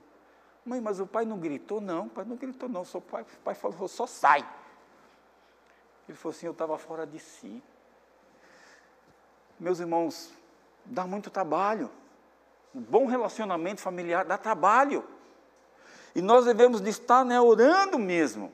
Mãe, 0.64 0.80
mas 0.80 0.98
o 0.98 1.06
pai 1.06 1.24
não 1.24 1.38
gritou? 1.38 1.80
Não, 1.80 2.06
o 2.06 2.10
pai 2.10 2.24
não 2.24 2.36
gritou, 2.36 2.68
não. 2.68 2.82
O 2.82 3.00
pai, 3.00 3.22
o 3.22 3.40
pai 3.44 3.54
falou, 3.54 3.86
só 3.86 4.06
sai. 4.06 4.46
Ele 6.08 6.16
falou 6.16 6.34
assim, 6.34 6.46
eu 6.46 6.52
estava 6.52 6.76
fora 6.76 7.06
de 7.06 7.18
si. 7.18 7.62
Meus 9.58 9.80
irmãos, 9.80 10.32
dá 10.84 11.06
muito 11.06 11.30
trabalho. 11.30 11.90
Um 12.74 12.80
bom 12.80 13.06
relacionamento 13.06 13.80
familiar 13.80 14.24
dá 14.24 14.36
trabalho. 14.36 15.04
E 16.14 16.22
nós 16.22 16.44
devemos 16.44 16.80
de 16.80 16.90
estar 16.90 17.24
né, 17.24 17.40
orando 17.40 17.98
mesmo. 17.98 18.52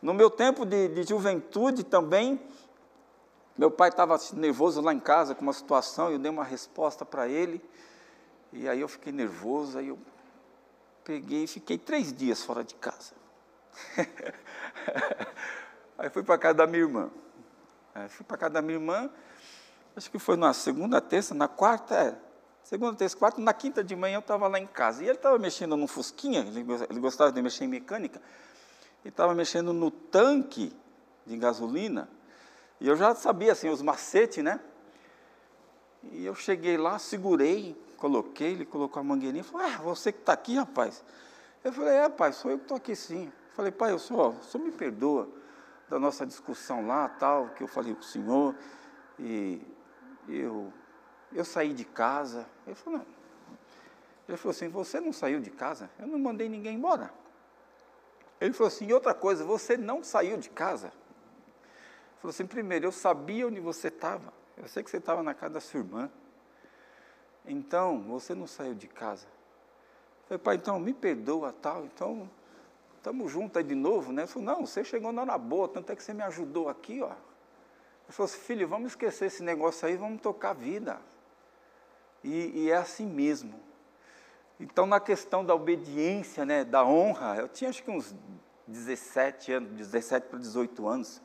No 0.00 0.12
meu 0.12 0.30
tempo 0.30 0.64
de, 0.64 0.88
de 0.88 1.02
juventude 1.02 1.82
também, 1.82 2.40
meu 3.56 3.70
pai 3.70 3.88
estava 3.88 4.18
nervoso 4.34 4.80
lá 4.80 4.92
em 4.92 5.00
casa 5.00 5.34
com 5.34 5.42
uma 5.42 5.52
situação, 5.52 6.10
eu 6.10 6.18
dei 6.18 6.30
uma 6.30 6.44
resposta 6.44 7.04
para 7.04 7.26
ele, 7.26 7.62
e 8.52 8.68
aí 8.68 8.80
eu 8.80 8.88
fiquei 8.88 9.12
nervoso, 9.12 9.78
aí 9.78 9.88
eu 9.88 9.98
peguei 11.02 11.44
e 11.44 11.46
fiquei 11.46 11.78
três 11.78 12.12
dias 12.12 12.42
fora 12.42 12.62
de 12.62 12.74
casa. 12.74 13.14
aí 15.96 16.10
fui 16.10 16.22
para 16.22 16.36
casa 16.36 16.54
da 16.54 16.66
minha 16.66 16.82
irmã. 16.82 17.10
Aí 17.94 18.08
fui 18.08 18.26
para 18.26 18.36
casa 18.36 18.54
da 18.54 18.62
minha 18.62 18.74
irmã, 18.74 19.10
acho 19.94 20.10
que 20.10 20.18
foi 20.18 20.36
na 20.36 20.52
segunda, 20.52 21.00
terça, 21.00 21.34
na 21.34 21.48
quarta, 21.48 21.94
é, 21.94 22.14
segunda, 22.62 22.94
terça, 22.94 23.16
quarta, 23.16 23.40
na 23.40 23.54
quinta 23.54 23.82
de 23.82 23.96
manhã 23.96 24.16
eu 24.16 24.20
estava 24.20 24.48
lá 24.48 24.58
em 24.58 24.66
casa. 24.66 25.02
E 25.02 25.06
ele 25.06 25.16
estava 25.16 25.38
mexendo 25.38 25.76
num 25.76 25.86
fusquinha, 25.86 26.40
ele 26.40 27.00
gostava 27.00 27.32
de 27.32 27.40
mexer 27.40 27.64
em 27.64 27.68
mecânica, 27.68 28.20
e 29.02 29.08
estava 29.08 29.34
mexendo 29.34 29.72
no 29.72 29.90
tanque 29.90 30.76
de 31.24 31.38
gasolina, 31.38 32.06
e 32.80 32.88
eu 32.88 32.96
já 32.96 33.14
sabia 33.14 33.52
assim, 33.52 33.68
os 33.68 33.82
macetes, 33.82 34.42
né? 34.42 34.60
E 36.02 36.24
eu 36.24 36.34
cheguei 36.34 36.76
lá, 36.76 36.98
segurei, 36.98 37.76
coloquei, 37.96 38.52
ele 38.52 38.64
colocou 38.64 39.00
a 39.00 39.04
mangueirinha 39.04 39.42
falou, 39.42 39.66
ah, 39.66 39.78
você 39.78 40.12
que 40.12 40.20
está 40.20 40.32
aqui, 40.32 40.56
rapaz? 40.56 41.02
Eu 41.64 41.72
falei, 41.72 41.94
é, 41.94 42.08
pai, 42.08 42.32
sou 42.32 42.50
eu 42.50 42.58
que 42.58 42.64
estou 42.64 42.76
aqui 42.76 42.94
sim. 42.94 43.26
Eu 43.26 43.54
falei, 43.54 43.72
pai, 43.72 43.98
senhor, 43.98 44.34
o 44.34 44.42
senhor 44.44 44.64
me 44.64 44.70
perdoa 44.70 45.28
da 45.88 45.98
nossa 45.98 46.26
discussão 46.26 46.86
lá, 46.86 47.08
tal, 47.08 47.48
que 47.50 47.62
eu 47.62 47.68
falei 47.68 47.94
com 47.94 48.00
o 48.00 48.04
senhor, 48.04 48.54
e 49.18 49.60
eu, 50.28 50.72
eu 51.32 51.44
saí 51.44 51.72
de 51.72 51.84
casa. 51.84 52.46
Ele 52.66 52.74
falou, 52.74 53.00
não. 53.00 53.06
Ele 54.28 54.36
falou 54.36 54.50
assim, 54.50 54.68
você 54.68 55.00
não 55.00 55.12
saiu 55.12 55.40
de 55.40 55.50
casa? 55.50 55.88
Eu 55.98 56.06
não 56.06 56.18
mandei 56.18 56.48
ninguém 56.48 56.76
embora. 56.76 57.12
Ele 58.40 58.52
falou 58.52 58.68
assim, 58.68 58.86
e 58.86 58.92
outra 58.92 59.14
coisa, 59.14 59.44
você 59.44 59.76
não 59.76 60.02
saiu 60.02 60.36
de 60.36 60.50
casa? 60.50 60.92
Falou 62.16 62.30
assim, 62.30 62.46
primeiro, 62.46 62.86
eu 62.86 62.92
sabia 62.92 63.46
onde 63.46 63.60
você 63.60 63.88
estava. 63.88 64.32
Eu 64.56 64.68
sei 64.68 64.82
que 64.82 64.90
você 64.90 64.96
estava 64.96 65.22
na 65.22 65.34
casa 65.34 65.54
da 65.54 65.60
sua 65.60 65.80
irmã. 65.80 66.10
Então, 67.44 68.00
você 68.02 68.34
não 68.34 68.46
saiu 68.46 68.74
de 68.74 68.88
casa. 68.88 69.26
Eu 70.22 70.28
falei, 70.28 70.38
pai, 70.42 70.54
então 70.56 70.78
me 70.80 70.92
perdoa, 70.92 71.52
tal, 71.52 71.84
então 71.84 72.28
estamos 72.96 73.30
juntos 73.30 73.56
aí 73.56 73.62
de 73.62 73.74
novo, 73.74 74.12
né? 74.12 74.22
Ele 74.22 74.28
falou, 74.28 74.46
não, 74.46 74.66
você 74.66 74.82
chegou 74.82 75.12
na 75.12 75.38
boa, 75.38 75.68
tanto 75.68 75.92
é 75.92 75.96
que 75.96 76.02
você 76.02 76.12
me 76.12 76.22
ajudou 76.22 76.68
aqui, 76.68 77.00
ó. 77.00 77.12
Ele 78.06 78.12
falou 78.12 78.28
assim, 78.28 78.40
filho, 78.40 78.66
vamos 78.66 78.92
esquecer 78.92 79.26
esse 79.26 79.42
negócio 79.42 79.86
aí, 79.86 79.96
vamos 79.96 80.20
tocar 80.20 80.50
a 80.50 80.54
vida. 80.54 81.00
E, 82.24 82.64
e, 82.64 82.70
é 82.70 82.76
assim 82.76 83.06
mesmo. 83.06 83.60
Então, 84.58 84.86
na 84.86 84.98
questão 84.98 85.44
da 85.44 85.54
obediência, 85.54 86.44
né, 86.44 86.64
da 86.64 86.84
honra, 86.84 87.36
eu 87.36 87.48
tinha 87.48 87.70
acho 87.70 87.84
que 87.84 87.90
uns 87.90 88.12
17 88.66 89.52
anos, 89.52 89.70
17 89.72 90.26
para 90.26 90.38
18 90.38 90.88
anos. 90.88 91.22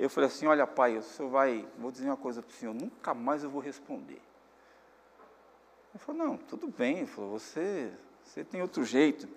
Eu 0.00 0.08
falei 0.08 0.28
assim, 0.28 0.46
olha 0.46 0.66
pai, 0.66 0.96
o 0.96 1.02
senhor 1.02 1.28
vai, 1.28 1.68
vou 1.78 1.90
dizer 1.90 2.06
uma 2.06 2.16
coisa 2.16 2.40
para 2.40 2.50
o 2.50 2.56
senhor, 2.56 2.74
nunca 2.74 3.12
mais 3.12 3.44
eu 3.44 3.50
vou 3.50 3.60
responder. 3.60 4.22
Ele 5.92 5.98
falou, 5.98 6.26
não, 6.26 6.36
tudo 6.38 6.68
bem, 6.68 7.06
falou, 7.06 7.38
você, 7.38 7.92
você 8.24 8.42
tem 8.42 8.62
outro 8.62 8.82
jeito. 8.82 9.28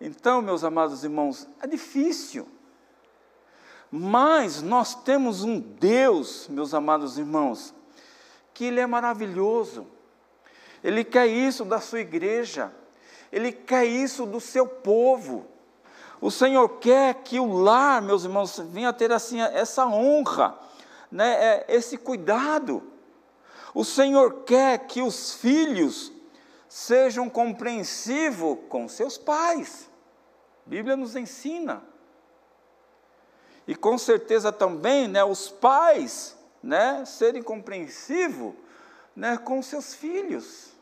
Então, 0.00 0.42
meus 0.42 0.64
amados 0.64 1.04
irmãos, 1.04 1.48
é 1.62 1.66
difícil. 1.68 2.48
Mas 3.88 4.62
nós 4.62 4.96
temos 4.96 5.44
um 5.44 5.60
Deus, 5.60 6.48
meus 6.48 6.74
amados 6.74 7.16
irmãos, 7.16 7.72
que 8.52 8.64
Ele 8.64 8.80
é 8.80 8.86
maravilhoso. 8.86 9.86
Ele 10.82 11.04
quer 11.04 11.28
isso 11.28 11.64
da 11.64 11.80
sua 11.80 12.00
igreja. 12.00 12.74
Ele 13.30 13.52
quer 13.52 13.84
isso 13.84 14.26
do 14.26 14.40
seu 14.40 14.66
povo. 14.66 15.46
O 16.20 16.30
Senhor 16.30 16.68
quer 16.80 17.14
que 17.14 17.38
o 17.38 17.52
lar, 17.52 18.02
meus 18.02 18.24
irmãos, 18.24 18.58
venha 18.58 18.92
ter 18.92 19.12
assim 19.12 19.40
essa 19.40 19.86
honra, 19.86 20.58
né, 21.10 21.32
é, 21.32 21.66
esse 21.68 21.96
cuidado. 21.96 22.82
O 23.72 23.84
Senhor 23.84 24.42
quer 24.44 24.86
que 24.86 25.00
os 25.00 25.34
filhos 25.34 26.12
sejam 26.68 27.30
compreensivos 27.30 28.58
com 28.68 28.88
seus 28.88 29.16
pais. 29.16 29.88
A 30.66 30.70
Bíblia 30.70 30.96
nos 30.96 31.14
ensina. 31.14 31.82
E 33.66 33.74
com 33.74 33.96
certeza 33.96 34.50
também, 34.50 35.06
né, 35.06 35.22
os 35.22 35.48
pais, 35.48 36.36
né, 36.62 37.04
serem 37.04 37.42
compreensivos, 37.42 38.54
né, 39.14 39.36
com 39.36 39.62
seus 39.62 39.94
filhos. 39.94 40.72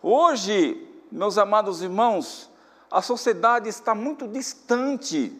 Hoje, 0.00 0.88
meus 1.10 1.38
amados 1.38 1.82
irmãos, 1.82 2.51
a 2.92 3.00
sociedade 3.00 3.70
está 3.70 3.94
muito 3.94 4.28
distante, 4.28 5.34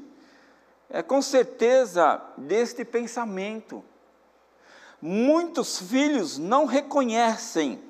é, 0.89 1.03
com 1.03 1.21
certeza, 1.21 2.21
deste 2.39 2.83
pensamento. 2.83 3.85
Muitos 5.01 5.79
filhos 5.79 6.39
não 6.39 6.65
reconhecem 6.65 7.83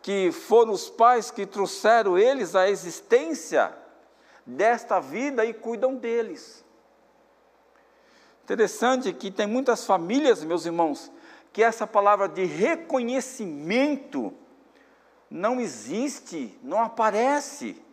que 0.00 0.32
foram 0.32 0.72
os 0.72 0.88
pais 0.88 1.30
que 1.30 1.44
trouxeram 1.44 2.16
eles 2.16 2.54
à 2.54 2.70
existência 2.70 3.76
desta 4.46 4.98
vida 4.98 5.44
e 5.44 5.52
cuidam 5.52 5.94
deles. 5.94 6.64
Interessante 8.44 9.12
que 9.12 9.30
tem 9.30 9.46
muitas 9.46 9.84
famílias, 9.84 10.42
meus 10.42 10.64
irmãos, 10.64 11.12
que 11.52 11.62
essa 11.62 11.86
palavra 11.86 12.26
de 12.26 12.46
reconhecimento 12.46 14.32
não 15.30 15.60
existe, 15.60 16.58
não 16.62 16.82
aparece. 16.82 17.87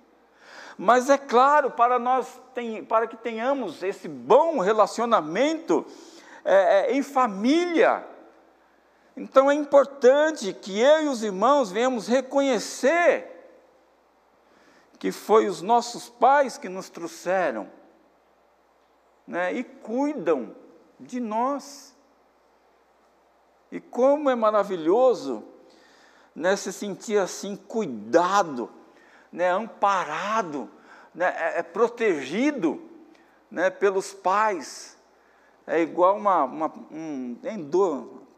Mas 0.77 1.09
é 1.09 1.17
claro, 1.17 1.71
para 1.71 1.97
nós 1.97 2.41
tem, 2.53 2.83
para 2.83 3.07
que 3.07 3.15
tenhamos 3.15 3.81
esse 3.81 4.07
bom 4.07 4.59
relacionamento 4.59 5.85
é, 6.43 6.91
é, 6.91 6.93
em 6.93 7.01
família, 7.01 8.05
então 9.15 9.49
é 9.49 9.53
importante 9.53 10.53
que 10.53 10.79
eu 10.79 11.03
e 11.03 11.07
os 11.07 11.23
irmãos 11.23 11.71
venhamos 11.71 12.07
reconhecer 12.07 13.31
que 14.99 15.11
foi 15.11 15.47
os 15.47 15.61
nossos 15.61 16.09
pais 16.09 16.57
que 16.57 16.67
nos 16.67 16.89
trouxeram, 16.89 17.69
né, 19.27 19.53
e 19.53 19.63
cuidam 19.63 20.55
de 20.99 21.19
nós. 21.19 21.95
E 23.71 23.79
como 23.79 24.29
é 24.29 24.35
maravilhoso 24.35 25.43
né, 26.33 26.55
se 26.55 26.71
sentir 26.71 27.17
assim, 27.17 27.55
cuidado, 27.55 28.69
né, 29.35 29.51
amparado, 29.51 30.69
né, 31.13 31.33
é, 31.37 31.59
é 31.59 31.63
protegido 31.63 32.81
né, 33.51 33.69
pelos 33.69 34.13
pais. 34.13 34.97
É 35.67 35.81
igual 35.81 36.15
uma, 36.15 36.43
uma 36.45 36.73
um, 36.89 37.37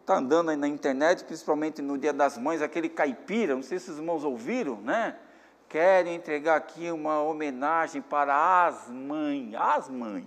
está 0.02 0.16
andando 0.18 0.50
aí 0.50 0.56
na 0.56 0.68
internet, 0.68 1.24
principalmente 1.24 1.82
no 1.82 1.98
Dia 1.98 2.14
das 2.14 2.38
Mães, 2.38 2.62
aquele 2.62 2.90
caipira, 2.90 3.54
não 3.56 3.62
sei 3.62 3.78
se 3.78 3.92
os 3.92 3.98
irmãos 3.98 4.24
ouviram, 4.24 4.78
né? 4.78 5.18
Querem 5.70 6.16
entregar 6.16 6.56
aqui 6.56 6.90
uma 6.90 7.22
homenagem 7.22 8.02
para 8.02 8.66
as 8.66 8.90
mães, 8.90 9.54
as 9.54 9.90
mães. 9.90 10.26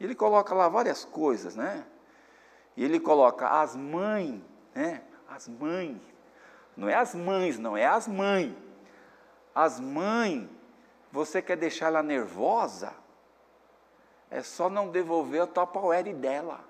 Ele 0.00 0.14
coloca 0.14 0.54
lá 0.54 0.68
várias 0.68 1.04
coisas, 1.04 1.56
né? 1.56 1.84
E 2.76 2.84
ele 2.84 3.00
coloca 3.00 3.48
as 3.48 3.74
mães, 3.74 4.40
né? 4.74 5.02
As 5.28 5.48
mães. 5.48 5.96
Não 6.76 6.88
é 6.88 6.94
as 6.94 7.14
mães, 7.14 7.58
não, 7.58 7.76
é 7.76 7.84
as 7.84 8.06
mães. 8.06 8.54
As 9.56 9.80
mães, 9.80 10.46
você 11.10 11.40
quer 11.40 11.56
deixar 11.56 11.86
ela 11.86 12.02
nervosa? 12.02 12.92
É 14.30 14.42
só 14.42 14.68
não 14.68 14.90
devolver 14.90 15.40
a 15.40 15.46
tupperware 15.46 16.14
dela. 16.14 16.60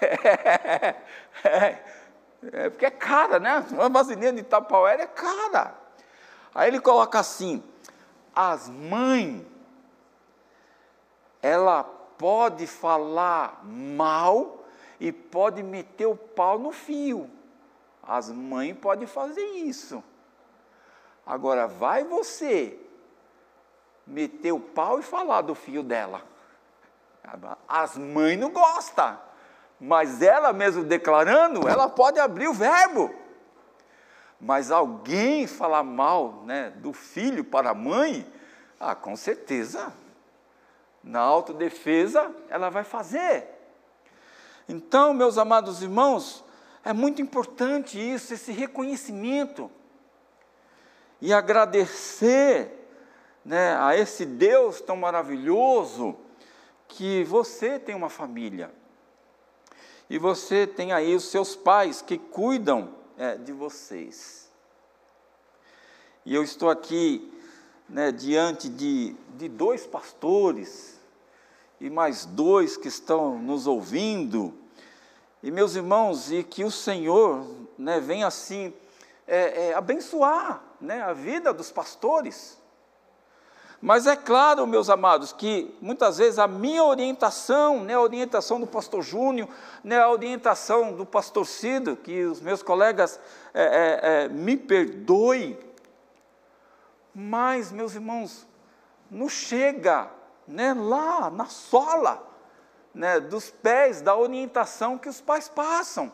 É, 0.00 0.94
é, 1.42 1.84
é, 2.52 2.70
porque 2.70 2.86
é 2.86 2.90
cara, 2.90 3.40
né? 3.40 3.66
Uma 3.72 3.88
vasilhinha 3.88 4.32
de 4.32 4.44
tupperware 4.44 5.00
é 5.00 5.08
cara. 5.08 5.74
Aí 6.54 6.68
ele 6.68 6.78
coloca 6.78 7.18
assim: 7.18 7.60
as 8.32 8.68
mães, 8.68 9.44
ela 11.42 11.82
pode 11.82 12.64
falar 12.68 13.60
mal 13.64 14.64
e 15.00 15.10
pode 15.10 15.64
meter 15.64 16.06
o 16.06 16.14
pau 16.14 16.60
no 16.60 16.70
fio. 16.70 17.28
As 18.00 18.30
mães 18.30 18.78
podem 18.78 19.08
fazer 19.08 19.44
isso. 19.44 20.00
Agora, 21.26 21.66
vai 21.66 22.04
você 22.04 22.78
meter 24.06 24.52
o 24.52 24.60
pau 24.60 24.98
e 24.98 25.02
falar 25.02 25.42
do 25.42 25.54
fio 25.54 25.82
dela. 25.82 26.22
As 27.68 27.96
mães 27.96 28.38
não 28.38 28.50
gostam, 28.50 29.18
mas 29.80 30.20
ela 30.22 30.52
mesmo 30.52 30.82
declarando, 30.82 31.68
ela 31.68 31.88
pode 31.88 32.18
abrir 32.18 32.48
o 32.48 32.54
verbo. 32.54 33.14
Mas 34.40 34.72
alguém 34.72 35.46
falar 35.46 35.84
mal 35.84 36.42
né, 36.44 36.70
do 36.70 36.92
filho 36.92 37.44
para 37.44 37.70
a 37.70 37.74
mãe, 37.74 38.26
ah, 38.80 38.94
com 38.94 39.14
certeza, 39.14 39.92
na 41.02 41.20
autodefesa 41.20 42.34
ela 42.48 42.68
vai 42.68 42.82
fazer. 42.82 43.46
Então, 44.68 45.14
meus 45.14 45.38
amados 45.38 45.82
irmãos, 45.82 46.44
é 46.84 46.92
muito 46.92 47.22
importante 47.22 47.98
isso, 47.98 48.34
esse 48.34 48.50
reconhecimento. 48.50 49.70
E 51.24 51.32
agradecer 51.32 52.68
né, 53.44 53.76
a 53.76 53.96
esse 53.96 54.26
Deus 54.26 54.80
tão 54.80 54.96
maravilhoso 54.96 56.16
que 56.88 57.22
você 57.22 57.78
tem 57.78 57.94
uma 57.94 58.08
família. 58.10 58.74
E 60.10 60.18
você 60.18 60.66
tem 60.66 60.90
aí 60.90 61.14
os 61.14 61.30
seus 61.30 61.54
pais 61.54 62.02
que 62.02 62.18
cuidam 62.18 62.92
é, 63.16 63.36
de 63.36 63.52
vocês. 63.52 64.50
E 66.26 66.34
eu 66.34 66.42
estou 66.42 66.68
aqui 66.68 67.32
né, 67.88 68.10
diante 68.10 68.68
de, 68.68 69.14
de 69.36 69.48
dois 69.48 69.86
pastores 69.86 70.98
e 71.80 71.88
mais 71.88 72.24
dois 72.24 72.76
que 72.76 72.88
estão 72.88 73.38
nos 73.38 73.68
ouvindo. 73.68 74.52
E 75.40 75.52
meus 75.52 75.76
irmãos, 75.76 76.32
e 76.32 76.42
que 76.42 76.64
o 76.64 76.70
Senhor 76.72 77.46
né, 77.78 78.00
venha 78.00 78.26
assim 78.26 78.74
é, 79.24 79.68
é, 79.68 79.74
abençoar 79.74 80.71
né, 80.82 81.00
a 81.00 81.12
vida 81.12 81.52
dos 81.52 81.70
pastores. 81.70 82.60
Mas 83.80 84.06
é 84.06 84.14
claro, 84.14 84.66
meus 84.66 84.88
amados, 84.88 85.32
que 85.32 85.76
muitas 85.80 86.18
vezes 86.18 86.38
a 86.38 86.46
minha 86.46 86.84
orientação, 86.84 87.82
né, 87.82 87.94
a 87.94 88.00
orientação 88.00 88.60
do 88.60 88.66
pastor 88.66 89.02
Júnior, 89.02 89.48
né, 89.82 89.98
a 90.00 90.10
orientação 90.10 90.92
do 90.92 91.06
pastor 91.06 91.46
Cido, 91.46 91.96
que 91.96 92.24
os 92.24 92.40
meus 92.40 92.62
colegas 92.62 93.18
é, 93.54 93.62
é, 93.62 94.24
é, 94.24 94.28
me 94.28 94.56
perdoem, 94.56 95.58
mas, 97.14 97.72
meus 97.72 97.94
irmãos, 97.94 98.46
não 99.10 99.28
chega 99.28 100.10
né, 100.46 100.72
lá 100.74 101.28
na 101.30 101.46
sola 101.46 102.26
né, 102.94 103.20
dos 103.20 103.50
pés 103.50 104.00
da 104.00 104.16
orientação 104.16 104.96
que 104.96 105.08
os 105.08 105.20
pais 105.20 105.48
passam. 105.48 106.12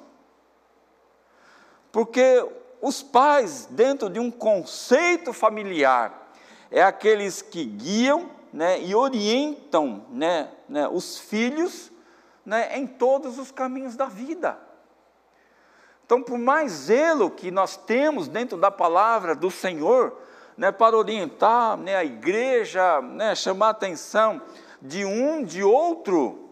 Porque 1.92 2.46
os 2.80 3.02
pais, 3.02 3.66
dentro 3.70 4.08
de 4.08 4.20
um 4.20 4.30
conceito 4.30 5.32
familiar, 5.32 6.32
é 6.70 6.82
aqueles 6.82 7.42
que 7.42 7.64
guiam 7.64 8.30
né, 8.52 8.80
e 8.80 8.94
orientam 8.94 10.06
né, 10.10 10.50
né, 10.68 10.88
os 10.88 11.18
filhos 11.18 11.90
né, 12.44 12.78
em 12.78 12.86
todos 12.86 13.38
os 13.38 13.50
caminhos 13.50 13.96
da 13.96 14.06
vida. 14.06 14.58
Então, 16.06 16.22
por 16.22 16.38
mais 16.38 16.72
zelo 16.72 17.30
que 17.30 17.50
nós 17.50 17.76
temos 17.76 18.28
dentro 18.28 18.56
da 18.56 18.70
palavra 18.70 19.34
do 19.34 19.50
Senhor, 19.50 20.16
né, 20.56 20.70
para 20.72 20.96
orientar 20.96 21.76
né, 21.76 21.96
a 21.96 22.04
igreja, 22.04 23.00
chamar 23.36 23.66
a 23.66 23.70
atenção 23.70 24.40
de 24.80 25.04
um, 25.04 25.42
de 25.42 25.62
outro, 25.62 26.48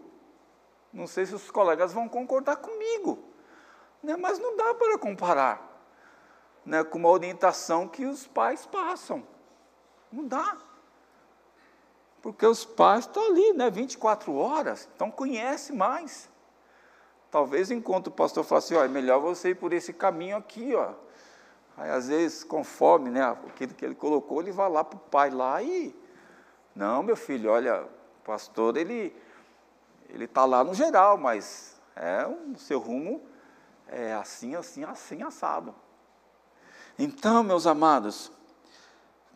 não 0.93 1.07
sei 1.07 1.25
se 1.25 1.35
os 1.35 1.51
colegas 1.51 1.93
vão 1.93 2.09
concordar 2.09 2.57
comigo, 2.57 3.19
mas 4.19 4.39
não 4.39 4.57
dá 4.57 4.75
para 4.75 4.99
comparar 4.99 5.66
né, 6.67 6.85
com 6.85 6.99
uma 6.99 7.09
orientação 7.09 7.89
que 7.89 8.05
os 8.05 8.27
pais 8.27 8.67
passam. 8.67 9.23
Não 10.13 10.27
dá. 10.27 10.59
Porque 12.21 12.45
os 12.45 12.65
pais 12.65 13.05
estão 13.07 13.25
ali, 13.25 13.53
né, 13.53 13.71
24 13.71 14.35
horas, 14.35 14.89
então 14.95 15.11
conhece 15.11 15.73
mais. 15.73 16.29
Talvez 17.31 17.71
enquanto 17.71 18.09
o 18.09 18.11
pastor 18.11 18.45
fala 18.45 18.59
assim, 18.59 18.75
ó, 18.75 18.85
é 18.85 18.89
melhor 18.89 19.21
você 19.21 19.51
ir 19.51 19.55
por 19.55 19.73
esse 19.73 19.93
caminho 19.93 20.37
aqui, 20.37 20.75
ó. 20.75 20.93
Aí 21.77 21.91
às 21.91 22.09
vezes, 22.09 22.43
conforme 22.43 23.11
né, 23.11 23.23
aquilo 23.23 23.75
que 23.75 23.85
ele 23.85 23.95
colocou, 23.95 24.41
ele 24.41 24.51
vai 24.51 24.69
lá 24.69 24.83
para 24.83 24.97
o 24.97 25.01
pai 25.01 25.31
lá 25.31 25.63
e. 25.63 25.95
Não, 26.75 27.03
meu 27.03 27.17
filho, 27.17 27.51
olha, 27.51 27.85
o 27.85 28.25
pastor, 28.25 28.77
ele 28.77 29.15
ele 30.09 30.25
está 30.25 30.45
lá 30.45 30.63
no 30.63 30.75
geral, 30.75 31.17
mas 31.17 31.81
é 31.95 32.27
o 32.27 32.59
seu 32.59 32.79
rumo 32.79 33.21
é 33.89 34.15
assim, 34.15 34.55
assim, 34.55 34.85
assim, 34.85 35.23
assado. 35.23 35.75
Então, 36.99 37.43
meus 37.43 37.67
amados, 37.67 38.33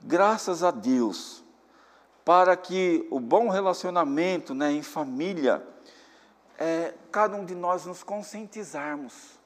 graças 0.03 0.65
a 0.65 0.71
Deus, 0.71 1.45
para 2.25 2.57
que 2.57 3.07
o 3.11 3.21
bom 3.21 3.51
relacionamento 3.51 4.55
né, 4.55 4.73
em 4.73 4.83
família, 4.83 5.63
é, 6.59 6.95
cada 7.13 7.37
um 7.37 7.45
de 7.45 7.55
nós 7.55 7.85
nos 7.85 8.03
conscientizarmos, 8.03 9.39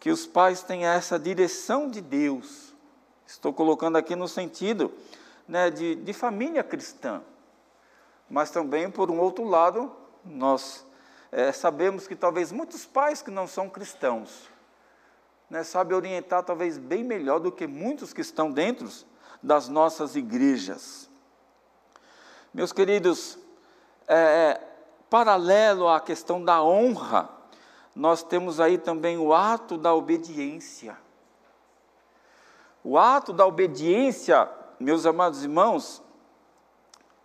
que 0.00 0.10
os 0.10 0.26
pais 0.26 0.62
tenham 0.62 0.90
essa 0.90 1.18
direção 1.18 1.90
de 1.90 2.00
Deus. 2.00 2.72
Estou 3.26 3.52
colocando 3.52 3.96
aqui 3.96 4.16
no 4.16 4.26
sentido 4.26 4.90
né, 5.46 5.70
de, 5.70 5.94
de 5.94 6.12
família 6.14 6.64
cristã, 6.64 7.20
mas 8.30 8.50
também, 8.50 8.90
por 8.90 9.10
um 9.10 9.18
outro 9.18 9.44
lado, 9.44 9.94
nós 10.24 10.86
é, 11.30 11.52
sabemos 11.52 12.06
que 12.06 12.16
talvez 12.16 12.50
muitos 12.50 12.86
pais 12.86 13.20
que 13.20 13.30
não 13.30 13.46
são 13.46 13.68
cristãos, 13.68 14.48
né, 15.48 15.62
sabem 15.62 15.96
orientar 15.96 16.42
talvez 16.42 16.78
bem 16.78 17.02
melhor 17.02 17.40
do 17.40 17.50
que 17.50 17.66
muitos 17.66 18.12
que 18.12 18.20
estão 18.20 18.50
dentro 18.50 18.88
das 19.42 19.68
nossas 19.68 20.16
igrejas. 20.16 21.08
Meus 22.52 22.72
queridos, 22.72 23.38
é, 24.06 24.16
é, 24.16 24.68
paralelo 25.08 25.88
à 25.88 26.00
questão 26.00 26.44
da 26.44 26.62
honra, 26.62 27.28
nós 27.94 28.22
temos 28.22 28.60
aí 28.60 28.78
também 28.78 29.18
o 29.18 29.32
ato 29.34 29.76
da 29.76 29.94
obediência. 29.94 30.96
O 32.84 32.96
ato 32.96 33.32
da 33.32 33.46
obediência 33.46 34.48
meus 34.78 35.04
amados 35.06 35.42
irmãos, 35.42 36.02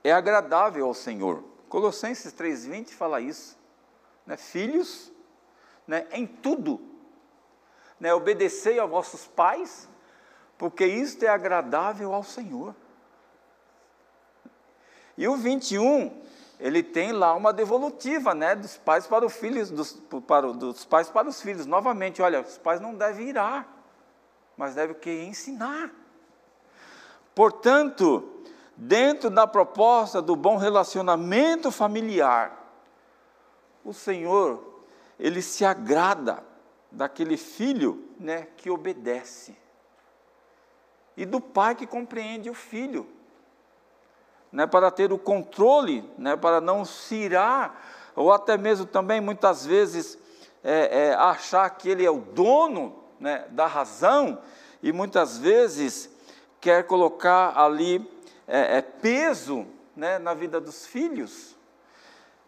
é 0.03 0.11
agradável 0.11 0.87
ao 0.87 0.93
Senhor. 0.93 1.43
Colossenses 1.69 2.33
3,20 2.33 2.89
fala 2.89 3.21
isso. 3.21 3.57
Né? 4.25 4.37
Filhos, 4.37 5.11
né? 5.87 6.07
em 6.11 6.25
tudo, 6.25 6.81
né? 7.99 8.13
obedecei 8.13 8.79
aos 8.79 8.89
vossos 8.89 9.27
pais, 9.27 9.89
porque 10.57 10.85
isto 10.85 11.23
é 11.23 11.27
agradável 11.27 12.13
ao 12.13 12.23
Senhor. 12.23 12.75
E 15.17 15.27
o 15.27 15.35
21, 15.35 16.23
ele 16.59 16.81
tem 16.81 17.11
lá 17.11 17.33
uma 17.35 17.53
devolutiva, 17.53 18.33
né, 18.33 18.55
dos 18.55 18.77
pais 18.77 19.05
para 19.05 19.25
os 19.25 19.33
filhos, 19.33 19.69
dos, 19.69 19.93
para, 20.27 20.51
dos 20.53 20.85
pais 20.85 21.09
para 21.09 21.27
os 21.27 21.41
filhos. 21.41 21.65
Novamente, 21.65 22.21
olha, 22.21 22.41
os 22.41 22.57
pais 22.57 22.79
não 22.79 22.95
devem 22.95 23.29
irar, 23.29 23.67
mas 24.57 24.75
devem 24.75 24.95
o 24.95 24.99
que? 24.99 25.11
Ensinar. 25.23 25.91
Portanto, 27.35 28.43
dentro 28.75 29.29
da 29.29 29.45
proposta 29.45 30.21
do 30.21 30.35
bom 30.35 30.57
relacionamento 30.57 31.71
familiar, 31.71 32.63
o 33.83 33.93
Senhor, 33.93 34.83
ele 35.19 35.41
se 35.41 35.65
agrada 35.65 36.43
daquele 36.93 37.37
filho, 37.37 38.07
né, 38.19 38.47
que 38.55 38.69
obedece. 38.69 39.55
E 41.17 41.25
do 41.25 41.41
pai 41.41 41.75
que 41.75 41.85
compreende 41.85 42.49
o 42.49 42.53
filho 42.53 43.07
né, 44.51 44.67
para 44.67 44.91
ter 44.91 45.11
o 45.11 45.17
controle, 45.17 46.07
né, 46.17 46.35
para 46.35 46.61
não 46.61 46.85
se 46.85 47.15
irar, 47.15 47.83
ou 48.15 48.31
até 48.31 48.55
mesmo 48.55 48.85
também 48.85 49.19
muitas 49.19 49.65
vezes 49.65 50.17
é, 50.63 51.07
é, 51.07 51.13
achar 51.15 51.67
que 51.71 51.89
ele 51.89 52.05
é 52.05 52.11
o 52.11 52.19
dono 52.19 53.03
né, 53.19 53.45
da 53.49 53.65
razão, 53.65 54.39
e 54.81 54.91
muitas 54.91 55.39
vezes 55.39 56.09
quer 56.61 56.85
colocar 56.85 57.57
ali 57.57 58.07
é, 58.47 58.77
é 58.77 58.81
peso 58.81 59.65
né, 59.95 60.19
na 60.19 60.33
vida 60.33 60.61
dos 60.61 60.85
filhos. 60.85 61.55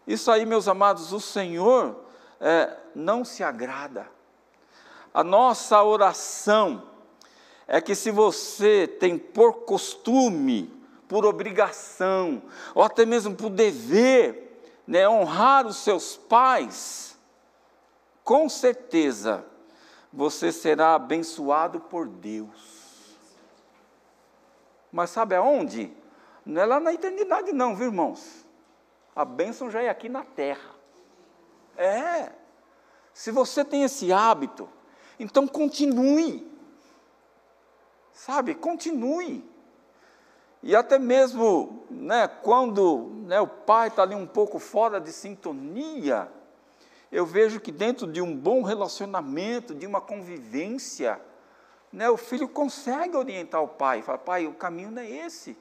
Isso 0.06 0.30
aí, 0.30 0.46
meus 0.46 0.68
amados, 0.68 1.12
o 1.12 1.20
Senhor 1.20 2.06
é, 2.40 2.78
não 2.94 3.26
se 3.26 3.44
agrada. 3.44 4.15
A 5.16 5.24
nossa 5.24 5.82
oração 5.82 6.84
é 7.66 7.80
que 7.80 7.96
se 7.96 8.12
você 8.12 8.86
tem 8.86 9.18
por 9.18 9.62
costume 9.62 10.70
por 11.08 11.26
obrigação, 11.26 12.42
ou 12.74 12.84
até 12.84 13.06
mesmo 13.06 13.34
por 13.34 13.50
dever, 13.50 14.62
né, 14.86 15.08
honrar 15.08 15.66
os 15.66 15.78
seus 15.78 16.18
pais, 16.18 17.18
com 18.26 18.50
certeza 18.50 19.46
você 20.12 20.52
será 20.52 20.96
abençoado 20.96 21.80
por 21.80 22.10
Deus. 22.10 23.16
Mas 24.92 25.12
sabe 25.12 25.34
aonde? 25.36 25.96
Não 26.46 26.62
é 26.62 26.66
lá 26.66 26.78
na 26.78 26.94
eternidade, 26.94 27.54
não, 27.54 27.74
viu, 27.74 27.86
irmãos? 27.88 28.46
A 29.16 29.24
bênção 29.24 29.72
já 29.72 29.82
é 29.82 29.88
aqui 29.88 30.10
na 30.10 30.26
terra. 30.26 30.76
É. 31.78 32.34
Se 33.14 33.32
você 33.32 33.64
tem 33.64 33.84
esse 33.84 34.12
hábito, 34.12 34.68
então 35.20 35.48
continue. 35.48 36.50
Sabe, 38.14 38.56
continue. 38.56 39.44
E 40.64 40.76
até 40.76 40.98
mesmo 40.98 41.86
né, 41.90 42.28
quando 42.28 43.12
né, 43.28 43.40
o 43.40 43.48
pai 43.48 43.90
está 43.90 44.02
ali 44.02 44.16
um 44.16 44.26
pouco 44.26 44.58
fora 44.58 45.00
de 45.00 45.12
sintonia, 45.12 46.28
eu 47.12 47.26
vejo 47.26 47.60
que 47.60 47.72
dentro 47.72 48.08
de 48.12 48.22
um 48.22 48.36
bom 48.36 48.64
relacionamento, 48.64 49.76
de 49.76 49.86
uma 49.86 50.02
convivência, 50.02 51.22
né, 51.92 52.10
o 52.10 52.18
filho 52.18 52.48
consegue 52.48 53.16
orientar 53.16 53.62
o 53.62 53.68
pai, 53.68 54.02
fala, 54.02 54.18
pai, 54.18 54.48
o 54.48 54.54
caminho 54.54 54.92
não 54.92 55.02
é 55.02 55.10
esse. 55.10 55.58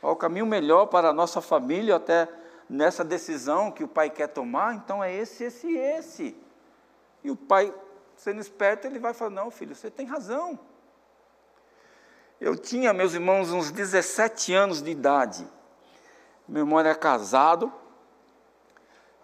O 0.00 0.14
caminho 0.14 0.46
melhor 0.46 0.86
para 0.86 1.08
a 1.08 1.12
nossa 1.12 1.40
família, 1.40 1.96
até 1.96 2.28
nessa 2.68 3.02
decisão 3.02 3.72
que 3.72 3.82
o 3.82 3.88
pai 3.88 4.10
quer 4.10 4.28
tomar, 4.28 4.74
então 4.74 5.02
é 5.02 5.12
esse, 5.12 5.44
esse 5.44 5.66
e 5.66 5.76
esse. 5.76 6.36
E 7.24 7.30
o 7.30 7.36
pai, 7.36 7.74
sendo 8.18 8.40
esperto, 8.40 8.86
ele 8.86 8.98
vai 8.98 9.14
falar, 9.14 9.30
não, 9.30 9.50
filho, 9.50 9.74
você 9.74 9.90
tem 9.90 10.04
razão. 10.04 10.58
Eu 12.40 12.56
tinha, 12.56 12.92
meus 12.92 13.14
irmãos, 13.14 13.50
uns 13.52 13.70
17 13.70 14.52
anos 14.52 14.82
de 14.82 14.90
idade. 14.90 15.46
Meu 16.46 16.62
irmão 16.62 16.78
era 16.78 16.94
casado. 16.94 17.72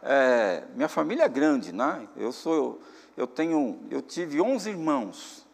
É, 0.03 0.65
minha 0.75 0.89
família 0.89 1.25
é 1.25 1.29
grande, 1.29 1.73
né? 1.73 2.09
Eu 2.17 2.31
sou, 2.33 2.81
eu 3.17 3.27
tenho, 3.27 3.81
eu 3.91 4.01
tive 4.01 4.41
11 4.41 4.71
irmãos. 4.71 5.47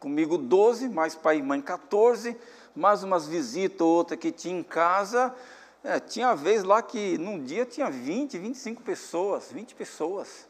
Comigo 0.00 0.38
12, 0.38 0.88
mais 0.88 1.14
pai 1.14 1.38
e 1.38 1.42
mãe 1.42 1.60
14, 1.60 2.36
mais 2.74 3.02
umas 3.02 3.26
visitas 3.26 3.80
ou 3.80 3.88
outra 3.88 4.16
que 4.16 4.32
tinha 4.32 4.58
em 4.58 4.62
casa. 4.62 5.34
É, 5.82 6.00
tinha 6.00 6.34
vez 6.34 6.62
lá 6.64 6.82
que 6.82 7.18
num 7.18 7.42
dia 7.42 7.66
tinha 7.66 7.90
20, 7.90 8.38
25 8.38 8.82
pessoas, 8.82 9.50
20 9.52 9.74
pessoas. 9.74 10.46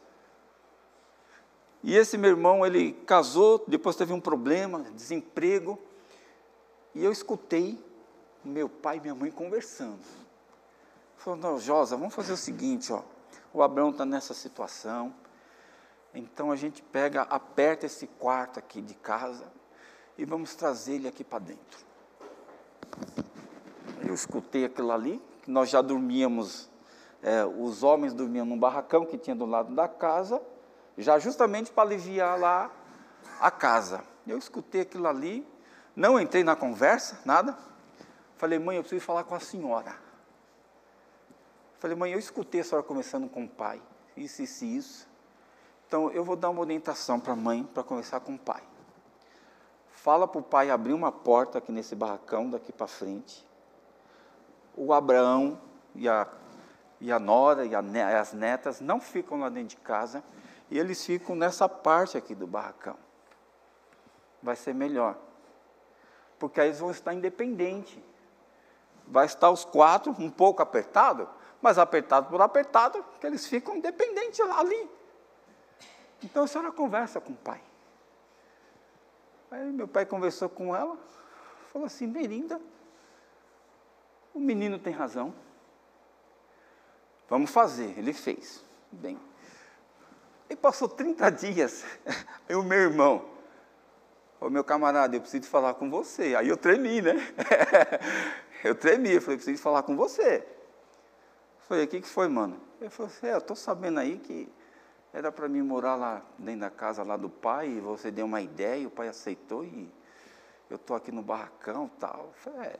E 1.86 1.94
esse 1.94 2.16
meu 2.16 2.30
irmão, 2.30 2.64
ele 2.64 2.94
casou, 3.06 3.62
depois 3.68 3.94
teve 3.94 4.10
um 4.14 4.20
problema, 4.20 4.80
desemprego, 4.94 5.78
e 6.94 7.04
eu 7.04 7.12
escutei 7.12 7.78
meu 8.42 8.70
pai 8.70 8.96
e 8.96 9.00
minha 9.00 9.14
mãe 9.14 9.30
conversando. 9.30 10.00
Falou, 11.18 11.38
não, 11.38 11.60
Josa, 11.60 11.94
vamos 11.94 12.14
fazer 12.14 12.32
o 12.32 12.38
seguinte, 12.38 12.90
ó. 12.90 13.02
O 13.52 13.62
Abraão 13.62 13.90
está 13.90 14.06
nessa 14.06 14.32
situação. 14.32 15.14
Então 16.14 16.50
a 16.50 16.56
gente 16.56 16.82
pega, 16.82 17.22
aperta 17.22 17.84
esse 17.84 18.06
quarto 18.06 18.58
aqui 18.58 18.80
de 18.80 18.94
casa 18.94 19.44
e 20.16 20.24
vamos 20.24 20.54
trazer 20.54 20.94
ele 20.94 21.08
aqui 21.08 21.22
para 21.22 21.40
dentro. 21.40 21.84
Eu 24.02 24.14
escutei 24.14 24.64
aquilo 24.64 24.90
ali, 24.90 25.20
que 25.42 25.50
nós 25.50 25.68
já 25.68 25.82
dormíamos, 25.82 26.70
é, 27.22 27.44
os 27.44 27.82
homens 27.82 28.14
dormiam 28.14 28.46
num 28.46 28.58
barracão 28.58 29.04
que 29.04 29.18
tinha 29.18 29.36
do 29.36 29.44
lado 29.44 29.74
da 29.74 29.86
casa, 29.86 30.40
já 30.96 31.18
justamente 31.18 31.70
para 31.72 31.82
aliviar 31.82 32.38
lá 32.38 32.70
a 33.40 33.50
casa. 33.50 34.02
Eu 34.26 34.38
escutei 34.38 34.82
aquilo 34.82 35.06
ali, 35.06 35.46
não 35.94 36.18
entrei 36.20 36.44
na 36.44 36.56
conversa, 36.56 37.20
nada. 37.24 37.56
Falei, 38.36 38.58
mãe, 38.58 38.76
eu 38.76 38.82
preciso 38.82 39.04
falar 39.04 39.24
com 39.24 39.34
a 39.34 39.40
senhora. 39.40 39.94
Falei, 41.78 41.96
mãe, 41.96 42.12
eu 42.12 42.18
escutei 42.18 42.60
a 42.60 42.64
senhora 42.64 42.86
conversando 42.86 43.28
com 43.28 43.44
o 43.44 43.48
pai, 43.48 43.80
isso, 44.16 44.42
isso 44.42 44.64
e 44.64 44.76
isso. 44.76 45.08
Então, 45.86 46.10
eu 46.10 46.24
vou 46.24 46.34
dar 46.34 46.50
uma 46.50 46.60
orientação 46.60 47.20
para 47.20 47.34
a 47.34 47.36
mãe 47.36 47.62
para 47.62 47.82
conversar 47.82 48.20
com 48.20 48.34
o 48.34 48.38
pai. 48.38 48.62
Fala 49.90 50.26
para 50.26 50.40
o 50.40 50.42
pai 50.42 50.70
abrir 50.70 50.92
uma 50.92 51.12
porta 51.12 51.58
aqui 51.58 51.70
nesse 51.70 51.94
barracão, 51.94 52.50
daqui 52.50 52.72
para 52.72 52.86
frente. 52.86 53.46
O 54.76 54.92
Abraão 54.92 55.60
e 55.94 56.08
a, 56.08 56.26
e 57.00 57.12
a 57.12 57.18
nora 57.18 57.64
e 57.64 57.74
a, 57.74 58.20
as 58.20 58.32
netas 58.32 58.80
não 58.80 59.00
ficam 59.00 59.38
lá 59.38 59.48
dentro 59.48 59.68
de 59.68 59.76
casa, 59.76 60.24
e 60.70 60.78
eles 60.78 61.04
ficam 61.04 61.36
nessa 61.36 61.68
parte 61.68 62.16
aqui 62.16 62.34
do 62.34 62.46
barracão. 62.46 62.96
Vai 64.42 64.56
ser 64.56 64.74
melhor. 64.74 65.16
Porque 66.38 66.60
aí 66.60 66.68
eles 66.68 66.80
vão 66.80 66.90
estar 66.90 67.14
independentes. 67.14 67.98
Vai 69.06 69.26
estar 69.26 69.50
os 69.50 69.64
quatro 69.64 70.14
um 70.18 70.30
pouco 70.30 70.62
apertado, 70.62 71.28
mas 71.60 71.78
apertado 71.78 72.28
por 72.28 72.40
apertado, 72.40 73.04
que 73.20 73.26
eles 73.26 73.46
ficam 73.46 73.76
independentes 73.76 74.40
ali. 74.40 74.90
Então 76.22 76.44
a 76.44 76.46
senhora 76.46 76.72
conversa 76.72 77.20
com 77.20 77.32
o 77.32 77.36
pai. 77.36 77.62
Aí 79.50 79.70
meu 79.70 79.86
pai 79.86 80.06
conversou 80.06 80.48
com 80.48 80.74
ela, 80.74 80.96
falou 81.70 81.86
assim, 81.86 82.06
Merinda, 82.06 82.60
o 84.34 84.40
menino 84.40 84.78
tem 84.78 84.92
razão. 84.92 85.34
Vamos 87.28 87.50
fazer. 87.50 87.96
Ele 87.98 88.12
fez. 88.12 88.64
Bem, 88.90 89.18
e 90.48 90.56
passou 90.56 90.88
30 90.88 91.30
dias, 91.30 91.84
e 92.48 92.54
o 92.54 92.62
meu 92.62 92.78
irmão, 92.78 93.24
o 94.40 94.50
meu 94.50 94.62
camarada, 94.62 95.16
eu 95.16 95.20
preciso 95.20 95.48
falar 95.48 95.74
com 95.74 95.90
você. 95.90 96.34
Aí 96.34 96.48
eu 96.48 96.56
tremi, 96.56 97.00
né? 97.00 97.14
eu 98.62 98.74
tremi, 98.74 99.12
eu 99.12 99.22
falei, 99.22 99.36
preciso 99.36 99.62
falar 99.62 99.82
com 99.82 99.96
você. 99.96 100.36
Eu 100.36 101.66
falei, 101.66 101.84
o 101.84 101.88
que, 101.88 102.00
que 102.00 102.08
foi, 102.08 102.28
mano? 102.28 102.60
Ele 102.80 102.90
falou 102.90 103.10
assim, 103.10 103.26
é, 103.26 103.32
eu 103.32 103.38
estou 103.38 103.56
sabendo 103.56 104.00
aí 104.00 104.18
que 104.18 104.48
era 105.12 105.32
para 105.32 105.48
mim 105.48 105.62
morar 105.62 105.94
lá 105.94 106.22
dentro 106.38 106.60
da 106.60 106.70
casa 106.70 107.02
lá 107.02 107.16
do 107.16 107.30
pai, 107.30 107.68
e 107.68 107.80
você 107.80 108.10
deu 108.10 108.26
uma 108.26 108.40
ideia, 108.40 108.82
e 108.82 108.86
o 108.86 108.90
pai 108.90 109.08
aceitou, 109.08 109.64
e 109.64 109.90
eu 110.68 110.76
estou 110.76 110.94
aqui 110.94 111.10
no 111.10 111.22
barracão 111.22 111.88
tal. 111.98 112.26
Eu 112.26 112.34
falei, 112.34 112.68
é. 112.68 112.78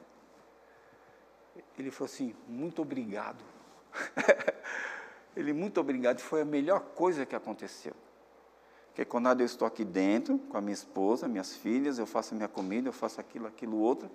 Ele 1.79 1.91
falou 1.91 2.07
assim, 2.13 2.35
muito 2.47 2.83
obrigado. 2.83 3.43
Ele, 5.37 5.53
muito 5.53 5.81
obrigado, 5.81 6.21
foi 6.21 6.43
a 6.43 6.45
melhor 6.45 6.81
coisa 6.81 7.27
que 7.27 7.35
aconteceu. 7.35 7.93
Porque 8.89 9.05
quando 9.05 9.41
eu 9.41 9.47
estou 9.47 9.67
aqui 9.67 9.85
dentro, 9.85 10.39
com 10.39 10.57
a 10.57 10.61
minha 10.61 10.75
esposa, 10.75 11.27
minhas 11.27 11.57
filhas, 11.57 11.99
eu 11.99 12.07
faço 12.07 12.33
a 12.33 12.37
minha 12.37 12.49
comida, 12.49 12.89
eu 12.89 12.93
faço 12.93 13.21
aquilo, 13.21 13.47
aquilo, 13.47 13.77
outro. 13.77 14.09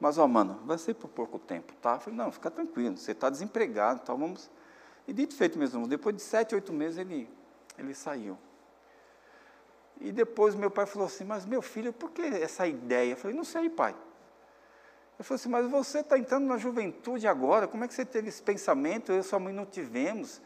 Mas, 0.00 0.16
ó, 0.16 0.26
mano, 0.26 0.58
vai 0.64 0.78
ser 0.78 0.94
por 0.94 1.08
pouco 1.08 1.38
tempo, 1.38 1.74
tá? 1.82 1.94
Eu 1.94 2.00
falei, 2.00 2.18
não, 2.18 2.32
fica 2.32 2.50
tranquilo, 2.50 2.96
você 2.96 3.12
está 3.12 3.28
desempregado, 3.28 4.00
então 4.02 4.16
vamos. 4.16 4.50
E 5.06 5.12
dito 5.12 5.34
feito 5.34 5.58
mesmo, 5.58 5.86
depois 5.86 6.16
de 6.16 6.22
sete, 6.22 6.54
oito 6.54 6.72
meses 6.72 6.98
ele, 6.98 7.28
ele 7.78 7.94
saiu. 7.94 8.38
E 10.00 10.10
depois 10.10 10.54
meu 10.54 10.70
pai 10.70 10.86
falou 10.86 11.06
assim: 11.06 11.24
Mas 11.24 11.46
meu 11.46 11.62
filho, 11.62 11.92
por 11.92 12.10
que 12.10 12.22
essa 12.22 12.66
ideia? 12.66 13.12
Eu 13.12 13.16
falei: 13.16 13.36
Não 13.36 13.44
sei, 13.44 13.70
pai. 13.70 13.92
Ele 13.92 15.22
falou 15.22 15.36
assim: 15.36 15.48
Mas 15.48 15.70
você 15.70 16.00
está 16.00 16.18
entrando 16.18 16.44
na 16.44 16.56
juventude 16.56 17.26
agora, 17.28 17.68
como 17.68 17.84
é 17.84 17.88
que 17.88 17.94
você 17.94 18.04
teve 18.04 18.28
esse 18.28 18.42
pensamento? 18.42 19.12
Eu 19.12 19.20
e 19.20 19.22
sua 19.22 19.38
mãe 19.38 19.52
não 19.52 19.64
tivemos. 19.64 20.40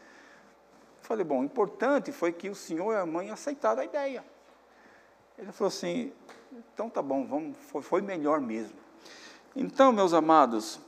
Falei: 1.07 1.23
Bom, 1.23 1.39
o 1.39 1.43
importante 1.45 2.11
foi 2.11 2.33
que 2.33 2.49
o 2.49 2.55
senhor 2.55 2.91
e 2.91 2.97
a 2.97 3.05
mãe 3.05 3.29
aceitaram 3.29 3.79
a 3.81 3.85
ideia. 3.85 4.25
Ele 5.37 5.53
falou 5.53 5.69
assim: 5.69 6.11
Então 6.73 6.89
tá 6.89 7.01
bom, 7.01 7.25
vamos, 7.25 7.55
foi, 7.71 7.81
foi 7.81 8.01
melhor 8.01 8.41
mesmo. 8.41 8.75
Então, 9.55 9.93
meus 9.93 10.13
amados, 10.13 10.81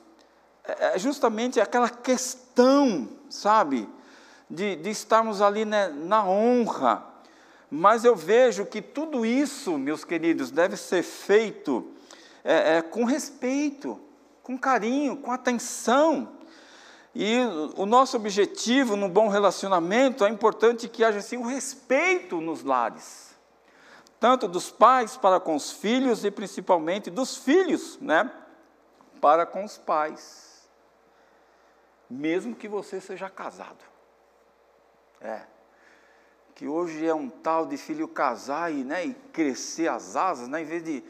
é, 0.65 0.95
é 0.95 0.99
justamente 0.99 1.61
aquela 1.61 1.89
questão, 1.89 3.07
sabe, 3.29 3.87
de, 4.49 4.75
de 4.75 4.89
estarmos 4.89 5.41
ali 5.41 5.63
né, 5.63 5.87
na 5.87 6.25
honra. 6.25 7.01
Mas 7.71 8.03
eu 8.03 8.13
vejo 8.13 8.65
que 8.65 8.81
tudo 8.81 9.25
isso, 9.25 9.77
meus 9.77 10.03
queridos, 10.03 10.51
deve 10.51 10.75
ser 10.75 11.01
feito 11.01 11.93
é, 12.43 12.75
é, 12.75 12.81
com 12.81 13.05
respeito, 13.05 13.97
com 14.43 14.57
carinho, 14.57 15.15
com 15.15 15.31
atenção. 15.31 16.38
E 17.13 17.37
o 17.75 17.85
nosso 17.85 18.15
objetivo 18.17 18.95
no 18.95 19.09
bom 19.09 19.29
relacionamento 19.29 20.23
é 20.23 20.29
importante 20.29 20.87
que 20.87 21.03
haja 21.03 21.19
assim, 21.19 21.37
um 21.37 21.45
respeito 21.45 22.39
nos 22.39 22.63
lares, 22.63 23.35
tanto 24.19 24.47
dos 24.47 24.69
pais 24.69 25.17
para 25.17 25.39
com 25.39 25.55
os 25.55 25.71
filhos 25.71 26.23
e 26.23 26.29
principalmente 26.29 27.09
dos 27.09 27.35
filhos, 27.37 27.97
né, 27.99 28.31
para 29.19 29.45
com 29.45 29.63
os 29.63 29.77
pais, 29.77 30.69
mesmo 32.09 32.55
que 32.55 32.67
você 32.67 33.01
seja 33.01 33.29
casado. 33.29 33.83
É. 35.19 35.41
Que 36.53 36.67
hoje 36.67 37.05
é 37.05 37.13
um 37.13 37.29
tal 37.29 37.65
de 37.65 37.77
filho 37.77 38.07
casar 38.07 38.71
e, 38.71 38.83
né, 38.83 39.05
e 39.05 39.13
crescer 39.13 39.87
as 39.87 40.15
asas, 40.15 40.47
né, 40.47 40.61
em 40.61 40.65
vez 40.65 40.83
de. 40.83 41.03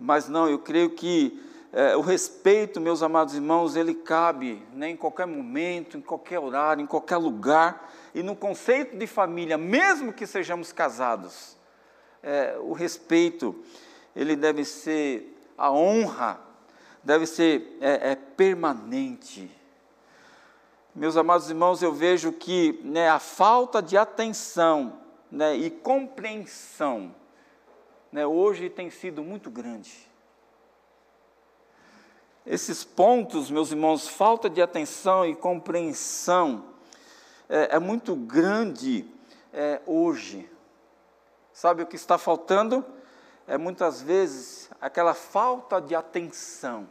Mas 0.00 0.28
não, 0.28 0.48
eu 0.48 0.58
creio 0.58 0.90
que 0.90 1.47
é, 1.72 1.94
o 1.96 2.00
respeito, 2.00 2.80
meus 2.80 3.02
amados 3.02 3.34
irmãos, 3.34 3.76
ele 3.76 3.94
cabe 3.94 4.62
né, 4.72 4.88
em 4.88 4.96
qualquer 4.96 5.26
momento, 5.26 5.98
em 5.98 6.00
qualquer 6.00 6.38
horário, 6.38 6.82
em 6.82 6.86
qualquer 6.86 7.18
lugar. 7.18 7.92
E 8.14 8.22
no 8.22 8.34
conceito 8.34 8.96
de 8.96 9.06
família, 9.06 9.58
mesmo 9.58 10.12
que 10.12 10.26
sejamos 10.26 10.72
casados, 10.72 11.56
é, 12.22 12.56
o 12.58 12.72
respeito, 12.72 13.54
ele 14.16 14.34
deve 14.34 14.64
ser, 14.64 15.36
a 15.58 15.70
honra, 15.70 16.40
deve 17.04 17.26
ser 17.26 17.76
é, 17.82 18.12
é 18.12 18.14
permanente. 18.14 19.50
Meus 20.94 21.18
amados 21.18 21.50
irmãos, 21.50 21.82
eu 21.82 21.92
vejo 21.92 22.32
que 22.32 22.80
né, 22.82 23.10
a 23.10 23.18
falta 23.18 23.82
de 23.82 23.96
atenção 23.96 25.00
né, 25.30 25.54
e 25.54 25.70
compreensão 25.70 27.14
né, 28.10 28.26
hoje 28.26 28.70
tem 28.70 28.88
sido 28.88 29.22
muito 29.22 29.50
grande. 29.50 30.07
Esses 32.50 32.82
pontos, 32.82 33.50
meus 33.50 33.70
irmãos, 33.70 34.08
falta 34.08 34.48
de 34.48 34.62
atenção 34.62 35.24
e 35.24 35.36
compreensão 35.36 36.64
é, 37.48 37.76
é 37.76 37.78
muito 37.78 38.16
grande 38.16 39.06
é, 39.52 39.80
hoje. 39.86 40.50
Sabe 41.52 41.82
o 41.82 41.86
que 41.86 41.96
está 41.96 42.16
faltando? 42.16 42.84
É 43.46 43.58
muitas 43.58 44.00
vezes 44.00 44.70
aquela 44.80 45.12
falta 45.14 45.80
de 45.80 45.94
atenção 45.94 46.88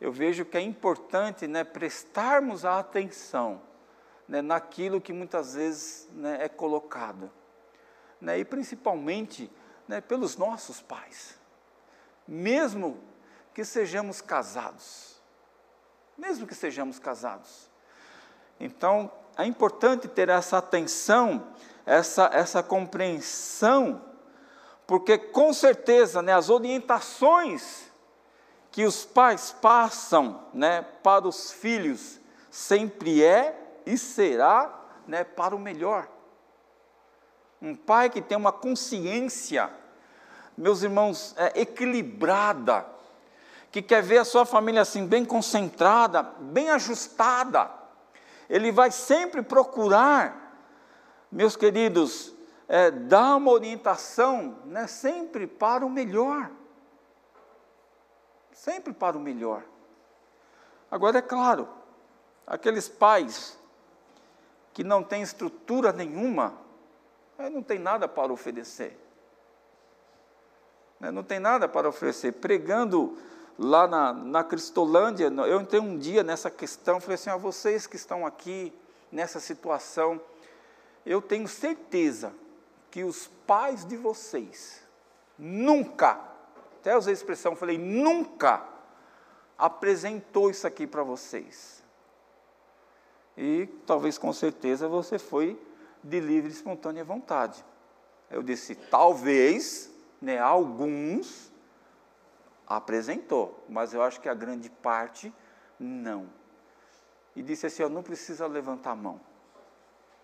eu 0.00 0.12
vejo 0.12 0.44
que 0.44 0.56
é 0.56 0.60
importante 0.60 1.46
né, 1.46 1.64
prestarmos 1.64 2.64
a 2.64 2.78
atenção 2.78 3.60
né, 4.28 4.40
naquilo 4.40 5.00
que 5.00 5.12
muitas 5.12 5.54
vezes 5.54 6.08
né, 6.12 6.38
é 6.40 6.48
colocado. 6.48 7.30
Né, 8.20 8.38
e 8.38 8.44
principalmente 8.44 9.50
né, 9.86 10.00
pelos 10.00 10.36
nossos 10.36 10.80
pais. 10.80 11.38
Mesmo 12.26 12.98
que 13.58 13.64
sejamos 13.64 14.20
casados. 14.20 15.20
Mesmo 16.16 16.46
que 16.46 16.54
sejamos 16.54 17.00
casados. 17.00 17.68
Então, 18.60 19.10
é 19.36 19.44
importante 19.44 20.06
ter 20.06 20.28
essa 20.28 20.58
atenção, 20.58 21.44
essa, 21.84 22.30
essa 22.32 22.62
compreensão, 22.62 24.00
porque 24.86 25.18
com 25.18 25.52
certeza 25.52 26.22
né, 26.22 26.32
as 26.34 26.50
orientações 26.50 27.90
que 28.70 28.84
os 28.84 29.04
pais 29.04 29.50
passam 29.60 30.46
né, 30.54 30.82
para 31.02 31.26
os 31.26 31.50
filhos 31.50 32.20
sempre 32.52 33.24
é 33.24 33.80
e 33.84 33.98
será 33.98 34.72
né, 35.04 35.24
para 35.24 35.56
o 35.56 35.58
melhor. 35.58 36.06
Um 37.60 37.74
pai 37.74 38.08
que 38.08 38.22
tem 38.22 38.38
uma 38.38 38.52
consciência, 38.52 39.68
meus 40.56 40.84
irmãos, 40.84 41.34
é, 41.36 41.62
equilibrada, 41.62 42.96
que 43.70 43.82
quer 43.82 44.02
ver 44.02 44.18
a 44.18 44.24
sua 44.24 44.46
família 44.46 44.82
assim 44.82 45.06
bem 45.06 45.24
concentrada, 45.24 46.22
bem 46.22 46.70
ajustada, 46.70 47.70
ele 48.48 48.72
vai 48.72 48.90
sempre 48.90 49.42
procurar, 49.42 50.56
meus 51.30 51.56
queridos, 51.56 52.32
é, 52.66 52.90
dar 52.90 53.36
uma 53.36 53.50
orientação, 53.50 54.58
né, 54.64 54.86
sempre 54.86 55.46
para 55.46 55.84
o 55.84 55.90
melhor 55.90 56.50
sempre 58.58 58.92
para 58.92 59.16
o 59.16 59.20
melhor. 59.20 59.62
Agora, 60.90 61.18
é 61.18 61.22
claro, 61.22 61.68
aqueles 62.46 62.88
pais 62.88 63.56
que 64.72 64.82
não 64.82 65.02
têm 65.02 65.22
estrutura 65.22 65.92
nenhuma, 65.92 66.54
não 67.38 67.62
tem 67.62 67.78
nada 67.78 68.08
para 68.08 68.32
oferecer. 68.32 68.98
Né, 70.98 71.10
não 71.12 71.22
tem 71.22 71.38
nada 71.38 71.68
para 71.68 71.88
oferecer. 71.88 72.32
Pregando 72.32 73.16
lá 73.58 73.88
na, 73.88 74.12
na 74.12 74.44
Cristolândia, 74.44 75.26
eu 75.26 75.60
entrei 75.60 75.80
um 75.80 75.98
dia 75.98 76.22
nessa 76.22 76.50
questão, 76.50 77.00
falei 77.00 77.16
assim, 77.16 77.30
a 77.30 77.36
vocês 77.36 77.86
que 77.86 77.96
estão 77.96 78.24
aqui 78.24 78.72
nessa 79.10 79.40
situação, 79.40 80.20
eu 81.04 81.20
tenho 81.20 81.48
certeza 81.48 82.32
que 82.90 83.02
os 83.02 83.26
pais 83.46 83.84
de 83.84 83.96
vocês 83.96 84.82
nunca 85.36 86.28
até 86.80 86.96
usei 86.96 87.12
a 87.12 87.14
expressão, 87.14 87.56
falei, 87.56 87.76
nunca 87.76 88.64
apresentou 89.58 90.48
isso 90.48 90.66
aqui 90.66 90.86
para 90.86 91.02
vocês. 91.02 91.82
E 93.36 93.66
talvez 93.86 94.16
com 94.16 94.32
certeza 94.32 94.88
você 94.88 95.18
foi 95.18 95.60
de 96.02 96.20
livre 96.20 96.50
e 96.50 96.52
espontânea 96.52 97.04
vontade. 97.04 97.64
Eu 98.30 98.42
disse, 98.42 98.74
talvez, 98.74 99.90
né, 100.20 100.38
alguns 100.38 101.50
apresentou, 102.68 103.64
mas 103.68 103.94
eu 103.94 104.02
acho 104.02 104.20
que 104.20 104.28
a 104.28 104.34
grande 104.34 104.68
parte 104.68 105.32
não. 105.80 106.28
E 107.34 107.42
disse 107.42 107.66
assim, 107.66 107.82
ó, 107.82 107.88
não 107.88 108.02
precisa 108.02 108.46
levantar 108.46 108.90
a 108.90 108.96
mão, 108.96 109.20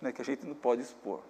né, 0.01 0.13
que 0.13 0.21
a 0.21 0.25
gente 0.25 0.45
não 0.45 0.55
pode 0.55 0.83
expor. 0.83 1.21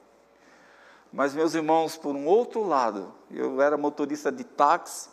Mas 1.13 1.33
meus 1.35 1.55
irmãos, 1.55 1.97
por 1.97 2.17
um 2.17 2.27
outro 2.27 2.65
lado, 2.65 3.15
eu 3.31 3.61
era 3.61 3.77
motorista 3.77 4.33
de 4.33 4.43
táxi 4.43 5.09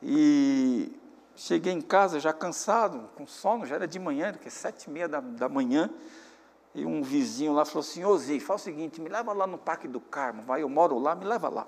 e 0.00 0.94
cheguei 1.34 1.72
em 1.72 1.80
casa 1.80 2.20
já 2.20 2.32
cansado, 2.32 3.10
com 3.16 3.26
sono, 3.26 3.66
já 3.66 3.74
era 3.74 3.88
de 3.88 3.98
manhã, 3.98 4.32
que 4.32 4.46
é 4.46 4.50
sete 4.50 4.84
e 4.84 4.90
meia 4.90 5.08
da, 5.08 5.18
da 5.20 5.48
manhã. 5.48 5.90
E 6.72 6.84
um 6.84 7.02
vizinho 7.02 7.52
lá 7.52 7.64
falou 7.64 7.80
assim, 7.80 8.04
ô 8.04 8.16
Zi, 8.16 8.38
faz 8.38 8.60
o 8.60 8.64
seguinte, 8.64 9.00
me 9.00 9.08
leva 9.08 9.32
lá 9.32 9.46
no 9.46 9.58
Parque 9.58 9.88
do 9.88 10.00
Carmo, 10.00 10.42
vai, 10.42 10.62
eu 10.62 10.68
moro 10.68 10.98
lá, 10.98 11.14
me 11.16 11.24
leva 11.24 11.48
lá. 11.48 11.66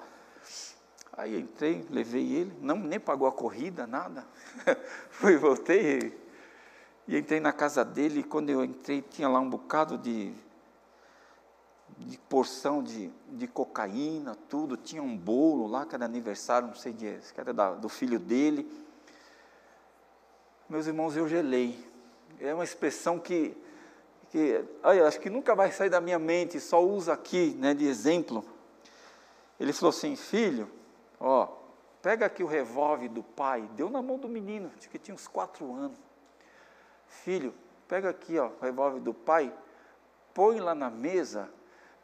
Aí 1.16 1.38
entrei, 1.40 1.87
levei 1.90 2.33
ele, 2.33 2.52
não 2.61 2.76
nem 2.76 3.00
pagou 3.00 3.26
a 3.26 3.33
corrida, 3.33 3.87
nada. 3.87 4.26
Fui, 5.11 5.37
voltei 5.37 6.18
e 7.09 7.16
entrei 7.16 7.40
na 7.40 7.52
casa 7.52 7.85
dele, 7.85 8.20
e 8.20 8.24
quando 8.24 8.50
eu 8.50 8.64
entrei, 8.64 9.00
tinha 9.00 9.29
lá 9.29 9.38
um 9.38 9.48
bocado 9.48 9.96
de 9.96 10.35
de 11.98 12.19
porção 12.19 12.83
de, 12.83 13.10
de 13.29 13.46
cocaína, 13.46 14.37
tudo. 14.48 14.77
Tinha 14.77 15.02
um 15.02 15.17
bolo 15.17 15.67
lá, 15.67 15.87
que 15.87 15.94
era 15.94 16.04
aniversário, 16.04 16.69
não 16.69 16.75
sei 16.75 16.92
de, 16.92 17.19
que 17.35 17.40
era 17.40 17.52
da, 17.52 17.75
do 17.75 17.88
filho 17.88 18.19
dele. 18.19 18.71
Meus 20.69 20.87
irmãos, 20.87 21.17
eu 21.17 21.29
gelei. 21.29 21.79
É 22.40 22.52
uma 22.52 22.64
expressão 22.64 23.19
que, 23.19 23.56
que 24.31 24.62
olha, 24.83 25.06
acho 25.06 25.21
que 25.21 25.31
nunca 25.31 25.54
vai 25.54 25.73
sair 25.73 25.88
da 25.88 26.00
minha 26.00 26.19
mente, 26.19 26.60
só 26.60 26.85
uso 26.85 27.10
aqui 27.10 27.56
né, 27.58 27.73
de 27.73 27.87
exemplo. 27.87 28.44
Ele 29.58 29.73
falou 29.73 29.90
assim: 29.90 30.17
Filho, 30.17 30.69
ó, 31.21 31.48
pega 32.02 32.27
aqui 32.27 32.42
o 32.42 32.46
revólver 32.46 33.08
do 33.08 33.23
pai, 33.23 33.69
deu 33.75 33.90
na 33.90 34.02
mão 34.02 34.19
do 34.19 34.29
menino, 34.29 34.71
acho 34.77 34.88
que 34.88 34.98
tinha 34.98 35.14
uns 35.14 35.27
quatro 35.29 35.75
anos. 35.75 35.98
Filho, 37.06 37.54
pega 37.88 38.10
aqui 38.10 38.38
ó, 38.38 38.48
o 38.48 38.60
revólver 38.60 39.00
do 39.00 39.14
pai, 39.14 39.52
põe 40.35 40.60
lá 40.60 40.75
na 40.75 40.90
mesa 40.90 41.50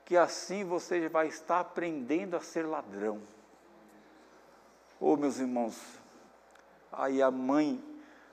que 0.04 0.16
assim 0.16 0.64
você 0.64 1.08
vai 1.08 1.28
estar 1.28 1.60
aprendendo 1.60 2.36
a 2.36 2.40
ser 2.40 2.66
ladrão. 2.66 3.20
Oh, 5.00 5.16
meus 5.16 5.38
irmãos, 5.38 5.76
aí 6.92 7.22
a 7.22 7.30
mãe 7.30 7.82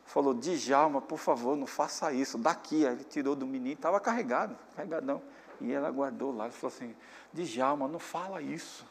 falou: 0.05 0.33
Djalma, 0.33 1.01
por 1.01 1.17
favor, 1.17 1.55
não 1.55 1.67
faça 1.67 2.11
isso. 2.11 2.37
Daqui, 2.37 2.85
aí 2.85 2.93
ele 2.93 3.03
tirou 3.03 3.35
do 3.35 3.45
menino, 3.45 3.73
estava 3.73 3.99
carregado, 3.99 4.57
carregadão. 4.75 5.21
E 5.61 5.71
ela 5.71 5.89
guardou 5.91 6.35
lá 6.35 6.47
e 6.47 6.51
falou 6.51 6.75
assim: 6.75 6.95
Djalma, 7.33 7.87
não 7.87 7.99
fala 7.99 8.41
isso. 8.41 8.85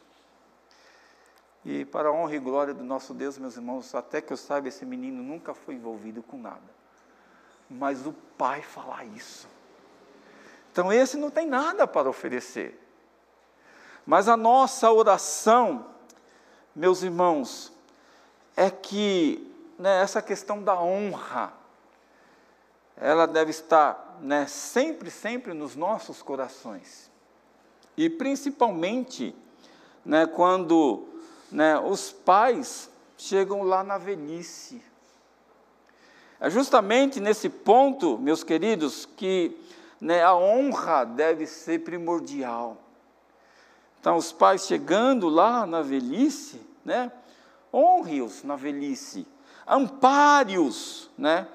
E 1.65 1.83
para 1.85 2.09
a 2.09 2.11
honra 2.11 2.35
e 2.35 2.39
glória 2.39 2.73
do 2.73 2.83
nosso 2.83 3.13
Deus, 3.13 3.37
meus 3.37 3.55
irmãos, 3.55 3.93
até 3.93 4.21
que 4.21 4.31
eu 4.31 4.37
saiba, 4.37 4.67
esse 4.67 4.85
menino 4.85 5.21
nunca 5.21 5.53
foi 5.53 5.75
envolvido 5.75 6.23
com 6.23 6.37
nada. 6.37 6.79
Mas 7.69 8.05
o 8.05 8.13
pai 8.37 8.61
falar 8.61 9.05
isso. 9.05 9.47
Então 10.71 10.91
esse 10.91 11.17
não 11.17 11.29
tem 11.29 11.45
nada 11.45 11.85
para 11.85 12.09
oferecer. 12.09 12.79
Mas 14.05 14.27
a 14.27 14.37
nossa 14.37 14.91
oração, 14.91 15.85
meus 16.75 17.03
irmãos, 17.03 17.71
é 18.55 18.69
que 18.69 19.53
né, 19.77 20.01
essa 20.01 20.21
questão 20.21 20.63
da 20.63 20.79
honra, 20.81 21.53
ela 22.97 23.25
deve 23.25 23.51
estar 23.51 24.17
né, 24.21 24.45
sempre, 24.47 25.11
sempre 25.11 25.53
nos 25.53 25.75
nossos 25.75 26.21
corações. 26.21 27.09
E 27.95 28.09
principalmente 28.09 29.35
né, 30.05 30.25
quando 30.25 31.07
né, 31.51 31.79
os 31.79 32.11
pais 32.11 32.89
chegam 33.17 33.63
lá 33.63 33.83
na 33.83 33.97
velhice. 33.97 34.81
É 36.39 36.49
justamente 36.49 37.19
nesse 37.19 37.49
ponto, 37.49 38.17
meus 38.17 38.43
queridos, 38.43 39.05
que 39.05 39.57
né, 39.99 40.23
a 40.23 40.33
honra 40.35 41.03
deve 41.03 41.45
ser 41.45 41.79
primordial. 41.79 42.77
Então, 43.99 44.15
os 44.15 44.31
pais 44.31 44.65
chegando 44.65 45.27
lá 45.27 45.65
na 45.65 45.81
velhice, 45.81 46.61
né, 46.85 47.11
honre-os 47.73 48.43
na 48.43 48.55
velhice, 48.55 49.27
ampare-os 49.67 51.09
né, 51.17 51.47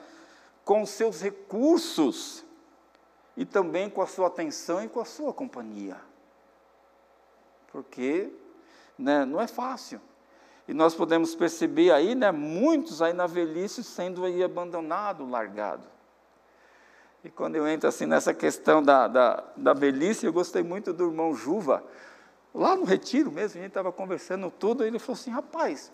com 0.64 0.84
seus 0.84 1.22
recursos 1.22 2.44
e 3.36 3.46
também 3.46 3.88
com 3.88 4.02
a 4.02 4.06
sua 4.06 4.26
atenção 4.26 4.84
e 4.84 4.88
com 4.88 5.00
a 5.00 5.04
sua 5.04 5.32
companhia. 5.32 5.96
Porque 7.72 8.30
né, 8.98 9.24
não 9.24 9.40
é 9.40 9.46
fácil. 9.46 10.00
E 10.66 10.72
nós 10.72 10.94
podemos 10.94 11.34
perceber 11.34 11.90
aí, 11.90 12.14
né, 12.14 12.32
muitos 12.32 13.02
aí 13.02 13.12
na 13.12 13.26
velhice 13.26 13.84
sendo 13.84 14.24
aí 14.24 14.42
abandonado, 14.42 15.28
largado. 15.28 15.86
E 17.22 17.30
quando 17.30 17.56
eu 17.56 17.66
entro 17.66 17.88
assim 17.88 18.06
nessa 18.06 18.32
questão 18.34 18.82
da, 18.82 19.08
da, 19.08 19.44
da 19.56 19.72
velhice, 19.72 20.26
eu 20.26 20.32
gostei 20.32 20.62
muito 20.62 20.92
do 20.92 21.06
irmão 21.06 21.34
Juva, 21.34 21.82
lá 22.54 22.76
no 22.76 22.84
retiro 22.84 23.30
mesmo, 23.30 23.58
a 23.58 23.62
gente 23.62 23.70
estava 23.70 23.92
conversando 23.92 24.50
tudo, 24.50 24.84
e 24.84 24.88
ele 24.88 24.98
falou 24.98 25.18
assim, 25.18 25.30
rapaz, 25.30 25.92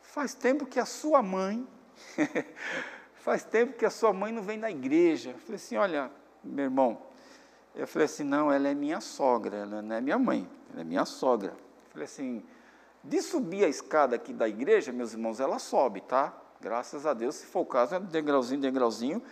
faz 0.00 0.34
tempo 0.34 0.66
que 0.66 0.78
a 0.78 0.84
sua 0.84 1.22
mãe, 1.22 1.66
faz 3.14 3.44
tempo 3.44 3.74
que 3.74 3.84
a 3.84 3.90
sua 3.90 4.12
mãe 4.12 4.32
não 4.32 4.42
vem 4.42 4.58
na 4.58 4.70
igreja. 4.70 5.30
Eu 5.30 5.38
falei 5.38 5.56
assim, 5.56 5.76
olha, 5.76 6.10
meu 6.42 6.64
irmão, 6.64 7.02
eu 7.74 7.86
falei 7.86 8.06
assim, 8.06 8.24
não, 8.24 8.52
ela 8.52 8.68
é 8.68 8.74
minha 8.74 9.00
sogra, 9.00 9.58
ela 9.58 9.82
não 9.82 9.94
é 9.94 10.00
minha 10.00 10.18
mãe, 10.18 10.48
ela 10.72 10.82
é 10.82 10.84
minha 10.84 11.04
sogra. 11.04 11.52
Eu 11.52 11.92
falei 11.92 12.04
assim, 12.04 12.42
de 13.02 13.22
subir 13.22 13.64
a 13.64 13.68
escada 13.68 14.16
aqui 14.16 14.32
da 14.32 14.48
igreja, 14.48 14.92
meus 14.92 15.12
irmãos, 15.12 15.40
ela 15.40 15.58
sobe, 15.58 16.00
tá? 16.00 16.34
Graças 16.60 17.06
a 17.06 17.14
Deus, 17.14 17.36
se 17.36 17.46
for 17.46 17.60
o 17.60 17.66
caso, 17.66 17.94
é 17.94 18.00
degrauzinho, 18.00 18.60
degrauzinho, 18.60 19.22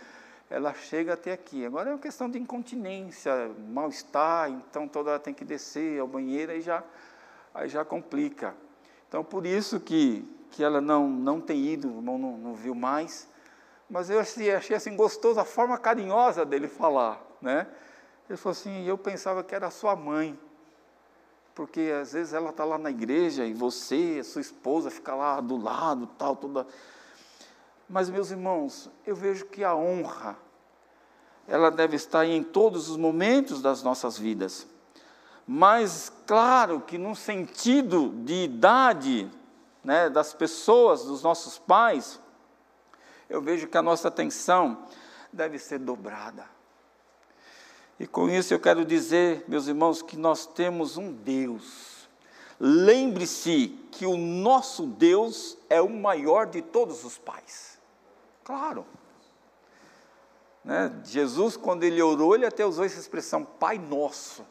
ela 0.49 0.73
chega 0.73 1.13
até 1.13 1.33
aqui. 1.33 1.63
Agora 1.65 1.89
é 1.89 1.93
uma 1.93 1.99
questão 1.99 2.29
de 2.29 2.39
incontinência, 2.39 3.51
mal-estar, 3.67 4.49
então 4.49 4.87
toda 4.87 5.11
hora 5.11 5.19
tem 5.19 5.33
que 5.33 5.45
descer 5.45 5.99
ao 5.99 6.07
banheiro, 6.07 6.51
aí 6.51 6.61
já, 6.61 6.83
aí 7.53 7.69
já 7.69 7.85
complica. 7.85 8.55
Então, 9.07 9.23
por 9.23 9.45
isso 9.45 9.79
que, 9.79 10.25
que 10.51 10.63
ela 10.63 10.81
não, 10.81 11.07
não 11.07 11.39
tem 11.39 11.65
ido, 11.65 11.87
o 11.87 11.97
irmão 11.97 12.17
não, 12.17 12.37
não 12.37 12.53
viu 12.55 12.73
mais, 12.73 13.27
mas 13.89 14.09
eu 14.09 14.19
achei, 14.19 14.53
achei 14.53 14.75
assim 14.75 14.95
gostoso 14.95 15.39
a 15.39 15.45
forma 15.45 15.77
carinhosa 15.77 16.45
dele 16.45 16.67
falar, 16.67 17.21
né? 17.41 17.67
Ele 18.29 18.37
falou 18.37 18.51
assim, 18.51 18.85
eu 18.85 18.95
pensava 18.95 19.43
que 19.43 19.55
era 19.55 19.71
sua 19.71 19.95
mãe, 19.95 20.39
porque 21.55 21.91
às 21.99 22.13
vezes 22.13 22.31
ela 22.31 22.51
está 22.51 22.63
lá 22.63 22.77
na 22.77 22.91
igreja 22.91 23.43
e 23.43 23.53
você, 23.53 24.23
sua 24.23 24.39
esposa, 24.39 24.91
fica 24.91 25.15
lá 25.15 25.41
do 25.41 25.57
lado, 25.57 26.05
tal, 26.15 26.35
toda. 26.35 26.67
Mas, 27.89 28.07
meus 28.07 28.29
irmãos, 28.29 28.87
eu 29.03 29.15
vejo 29.15 29.47
que 29.47 29.63
a 29.63 29.75
honra, 29.75 30.37
ela 31.47 31.71
deve 31.71 31.95
estar 31.95 32.23
em 32.23 32.43
todos 32.43 32.87
os 32.87 32.97
momentos 32.97 33.63
das 33.63 33.81
nossas 33.81 34.15
vidas. 34.15 34.67
Mas, 35.47 36.11
claro 36.27 36.81
que 36.81 36.99
num 36.99 37.15
sentido 37.15 38.09
de 38.23 38.43
idade 38.43 39.27
né, 39.83 40.07
das 40.07 40.35
pessoas, 40.35 41.03
dos 41.03 41.23
nossos 41.23 41.57
pais, 41.57 42.19
eu 43.27 43.41
vejo 43.41 43.67
que 43.67 43.77
a 43.77 43.81
nossa 43.81 44.07
atenção 44.07 44.85
deve 45.33 45.57
ser 45.57 45.79
dobrada. 45.79 46.58
E 47.99 48.07
com 48.07 48.29
isso 48.29 48.53
eu 48.53 48.59
quero 48.59 48.85
dizer, 48.85 49.43
meus 49.47 49.67
irmãos, 49.67 50.01
que 50.01 50.15
nós 50.15 50.45
temos 50.45 50.95
um 50.95 51.11
Deus. 51.11 52.07
Lembre-se 52.57 53.77
que 53.91 54.05
o 54.05 54.15
nosso 54.15 54.85
Deus 54.85 55.57
é 55.69 55.81
o 55.81 55.89
maior 55.89 56.45
de 56.45 56.61
todos 56.61 57.03
os 57.03 57.17
pais. 57.17 57.77
Claro. 58.43 58.85
Né? 60.63 60.93
Jesus, 61.03 61.57
quando 61.57 61.83
ele 61.83 62.01
orou, 62.01 62.35
ele 62.35 62.45
até 62.45 62.65
usou 62.65 62.85
essa 62.85 62.99
expressão, 62.99 63.43
Pai 63.43 63.77
Nosso. 63.77 64.45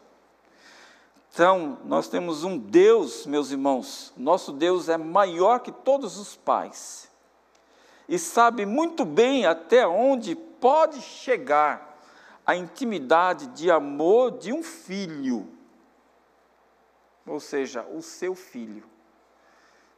Então, 1.33 1.79
nós 1.85 2.09
temos 2.09 2.45
um 2.45 2.59
Deus, 2.59 3.25
meus 3.25 3.51
irmãos, 3.51 4.13
nosso 4.17 4.53
Deus 4.53 4.89
é 4.89 4.97
maior 4.97 5.61
que 5.61 5.71
todos 5.71 6.19
os 6.19 6.37
pais. 6.37 7.09
E 8.09 8.19
sabe 8.19 8.67
muito 8.67 9.05
bem 9.05 9.47
até 9.47 9.87
onde 9.87 10.35
pode 10.35 11.01
chegar 11.01 11.88
a 12.49 12.57
intimidade 12.57 13.49
de 13.49 13.71
amor 13.71 14.39
de 14.39 14.55
um 14.55 14.63
filho, 14.63 15.47
ou 17.27 17.39
seja, 17.39 17.83
o 17.83 18.01
seu 18.01 18.35
filho. 18.35 18.85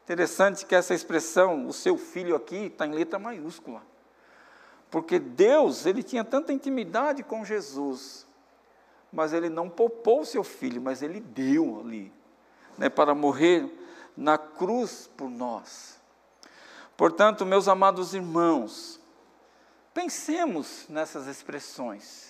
Interessante 0.03 0.67
que 0.67 0.75
essa 0.75 0.93
expressão, 0.93 1.69
o 1.69 1.73
seu 1.73 1.97
filho 1.97 2.35
aqui, 2.35 2.57
está 2.57 2.85
em 2.85 2.91
letra 2.91 3.21
maiúscula. 3.21 3.81
Porque 4.91 5.21
Deus, 5.21 5.87
ele 5.87 6.03
tinha 6.03 6.25
tanta 6.25 6.53
intimidade 6.53 7.23
com 7.23 7.45
Jesus, 7.45 8.27
mas 9.13 9.33
ele 9.33 9.49
não 9.49 9.71
poupou 9.71 10.23
o 10.23 10.27
seu 10.27 10.43
filho, 10.43 10.83
mas 10.83 11.03
ele 11.03 11.21
deu 11.21 11.79
ali, 11.79 12.13
né, 12.77 12.89
para 12.89 13.15
morrer 13.15 13.73
na 14.17 14.37
cruz 14.37 15.09
por 15.17 15.31
nós. 15.31 16.01
Portanto, 16.97 17.47
meus 17.47 17.69
amados 17.69 18.13
irmãos, 18.13 19.01
pensemos 19.95 20.87
nessas 20.89 21.29
expressões 21.29 22.30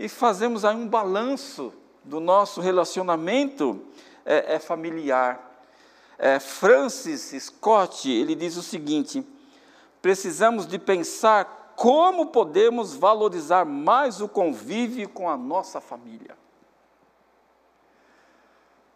e 0.00 0.08
fazemos 0.08 0.64
aí 0.64 0.74
um 0.74 0.88
balanço 0.88 1.74
do 2.02 2.20
nosso 2.20 2.62
relacionamento 2.62 3.82
é, 4.24 4.54
é 4.54 4.58
familiar. 4.58 5.62
É, 6.18 6.40
Francis 6.40 7.34
Scott, 7.38 8.10
ele 8.10 8.34
diz 8.34 8.56
o 8.56 8.62
seguinte, 8.62 9.22
precisamos 10.00 10.66
de 10.66 10.78
pensar 10.78 11.74
como 11.76 12.28
podemos 12.28 12.94
valorizar 12.94 13.66
mais 13.66 14.22
o 14.22 14.28
convívio 14.28 15.06
com 15.06 15.28
a 15.28 15.36
nossa 15.36 15.82
família. 15.82 16.34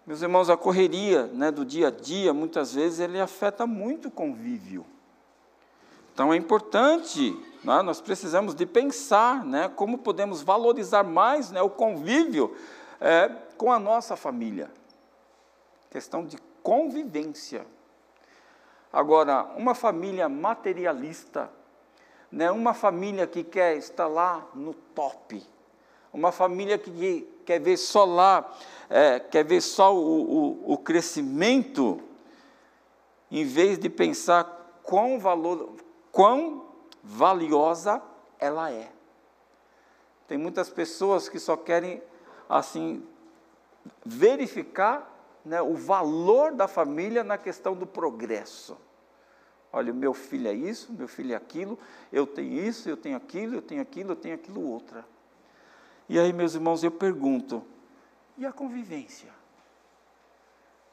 Meus 0.07 0.23
irmãos, 0.23 0.49
a 0.49 0.57
correria 0.57 1.27
né, 1.27 1.51
do 1.51 1.67
dia 1.67 1.89
a 1.89 1.91
dia, 1.91 2.33
muitas 2.33 2.73
vezes, 2.73 2.99
ele 2.99 3.21
afeta 3.21 3.67
muito 3.67 4.09
o 4.09 4.11
convívio. 4.11 4.87
Então 6.15 6.33
é 6.33 6.37
importante, 6.37 7.39
né, 7.65 7.81
nós 7.83 8.01
precisamos 8.01 8.55
de 8.55 8.67
pensar 8.67 9.43
né, 9.45 9.71
como 9.75 9.99
podemos 9.99 10.43
valorizar 10.43 11.03
mais 11.03 11.51
né, 11.51 11.63
o 11.63 11.71
convívio 11.71 12.55
é, 13.01 13.31
com 13.57 13.73
a 13.73 13.79
nossa 13.79 14.17
família. 14.17 14.71
Questão 15.91 16.27
de 16.27 16.37
convivência. 16.63 17.67
Agora, 18.93 19.45
uma 19.57 19.75
família 19.75 20.29
materialista, 20.29 21.51
né, 22.31 22.51
uma 22.51 22.75
família 22.75 23.27
que 23.27 23.43
quer 23.43 23.77
estar 23.77 24.07
lá 24.07 24.47
no 24.55 24.75
top, 24.75 25.43
uma 26.13 26.31
família 26.31 26.77
que 26.77 27.27
quer 27.47 27.61
ver 27.61 27.77
só 27.77 28.05
lá, 28.05 28.53
é, 28.91 29.19
quer 29.19 29.45
ver 29.45 29.61
só 29.61 29.95
o, 29.95 30.69
o, 30.69 30.73
o 30.75 30.79
crescimento, 30.79 32.01
em 33.31 33.45
vez 33.45 33.79
de 33.79 33.89
pensar 33.89 34.45
quão 34.83 35.19
valor, 35.19 35.75
quão 36.13 36.74
valiosa 37.05 38.03
ela 38.39 38.71
é. 38.71 38.91
Tem 40.27 40.39
muitas 40.39 40.71
pessoas 40.71 41.29
que 41.29 41.39
só 41.39 41.57
querem, 41.57 42.03
assim, 42.49 43.07
verificar 44.05 45.11
né, 45.45 45.61
o 45.61 45.75
valor 45.75 46.53
da 46.53 46.67
família 46.67 47.23
na 47.23 47.37
questão 47.37 47.75
do 47.75 47.87
progresso. 47.87 48.77
Olha, 49.71 49.93
meu 49.93 50.15
filho 50.15 50.49
é 50.49 50.55
isso, 50.55 50.93
meu 50.93 51.09
filho 51.09 51.33
é 51.33 51.37
aquilo, 51.37 51.79
eu 52.13 52.27
tenho 52.27 52.53
isso, 52.53 52.89
eu 52.89 52.97
tenho 52.97 53.17
aquilo, 53.17 53.57
eu 53.57 53.63
tenho 53.63 53.83
aquilo, 53.83 54.13
eu 54.13 54.17
tenho 54.17 54.35
aquilo 54.35 54.67
outra. 54.67 55.05
E 56.09 56.19
aí, 56.19 56.33
meus 56.33 56.55
irmãos, 56.55 56.83
eu 56.83 56.91
pergunto: 56.91 57.63
e 58.39 58.47
a 58.47 58.53
convivência? 58.53 59.31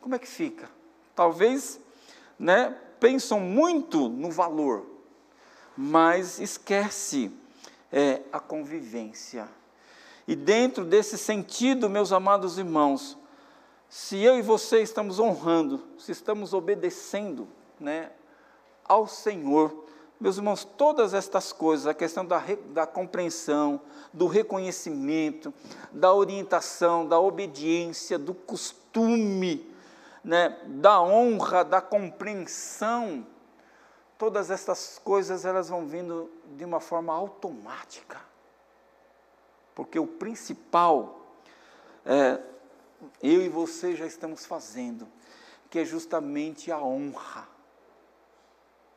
Como 0.01 0.15
é 0.15 0.19
que 0.19 0.27
fica? 0.27 0.69
Talvez, 1.15 1.79
né, 2.39 2.75
pensam 2.99 3.39
muito 3.39 4.09
no 4.09 4.31
valor, 4.31 4.85
mas 5.75 6.39
esquece 6.39 7.31
é, 7.91 8.21
a 8.31 8.39
convivência. 8.39 9.47
E 10.27 10.35
dentro 10.35 10.85
desse 10.85 11.17
sentido, 11.17 11.89
meus 11.89 12.11
amados 12.11 12.57
irmãos, 12.57 13.17
se 13.89 14.17
eu 14.17 14.37
e 14.37 14.41
você 14.41 14.81
estamos 14.81 15.19
honrando, 15.19 15.83
se 15.97 16.11
estamos 16.11 16.53
obedecendo 16.53 17.47
né, 17.79 18.11
ao 18.85 19.07
Senhor, 19.07 19.85
meus 20.21 20.37
irmãos, 20.37 20.63
todas 20.63 21.15
estas 21.15 21.51
coisas, 21.51 21.87
a 21.87 21.93
questão 21.95 22.23
da, 22.23 22.41
da 22.67 22.85
compreensão, 22.85 23.81
do 24.13 24.27
reconhecimento, 24.27 25.51
da 25.91 26.13
orientação, 26.13 27.07
da 27.07 27.19
obediência, 27.19 28.19
do 28.19 28.33
costume, 28.33 29.67
né, 30.23 30.57
da 30.67 31.01
honra, 31.01 31.63
da 31.63 31.81
compreensão, 31.81 33.25
todas 34.21 34.51
estas 34.51 35.01
coisas 35.03 35.45
elas 35.45 35.69
vão 35.69 35.87
vindo 35.87 36.29
de 36.55 36.63
uma 36.63 36.79
forma 36.79 37.11
automática. 37.11 38.21
Porque 39.73 39.97
o 39.97 40.05
principal 40.05 41.25
é, 42.05 42.39
eu 43.23 43.41
e 43.41 43.49
você 43.49 43.95
já 43.95 44.05
estamos 44.05 44.45
fazendo, 44.45 45.07
que 45.71 45.79
é 45.79 45.85
justamente 45.85 46.71
a 46.71 46.77
honra 46.77 47.49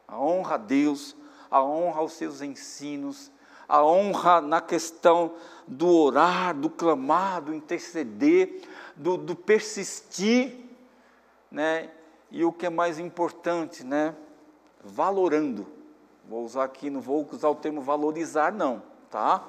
a 0.06 0.20
honra 0.20 0.56
a 0.56 0.58
Deus, 0.58 1.16
a 1.50 1.64
honra 1.64 2.00
aos 2.00 2.12
seus 2.12 2.42
ensinos, 2.42 3.32
a 3.66 3.82
honra 3.82 4.42
na 4.42 4.60
questão 4.60 5.36
do 5.66 5.88
orar, 5.88 6.54
do 6.54 6.68
clamar, 6.68 7.40
do 7.40 7.54
interceder, 7.54 8.60
do, 8.94 9.16
do 9.16 9.34
persistir, 9.34 10.54
né? 11.50 11.90
E 12.30 12.44
o 12.44 12.52
que 12.52 12.66
é 12.66 12.70
mais 12.70 12.98
importante, 12.98 13.82
né? 13.82 14.14
Valorando. 14.84 15.66
Vou 16.28 16.44
usar 16.44 16.64
aqui, 16.64 16.88
não 16.90 17.00
vou 17.00 17.26
usar 17.30 17.48
o 17.48 17.54
termo 17.54 17.80
valorizar, 17.80 18.52
não, 18.52 18.82
tá? 19.10 19.46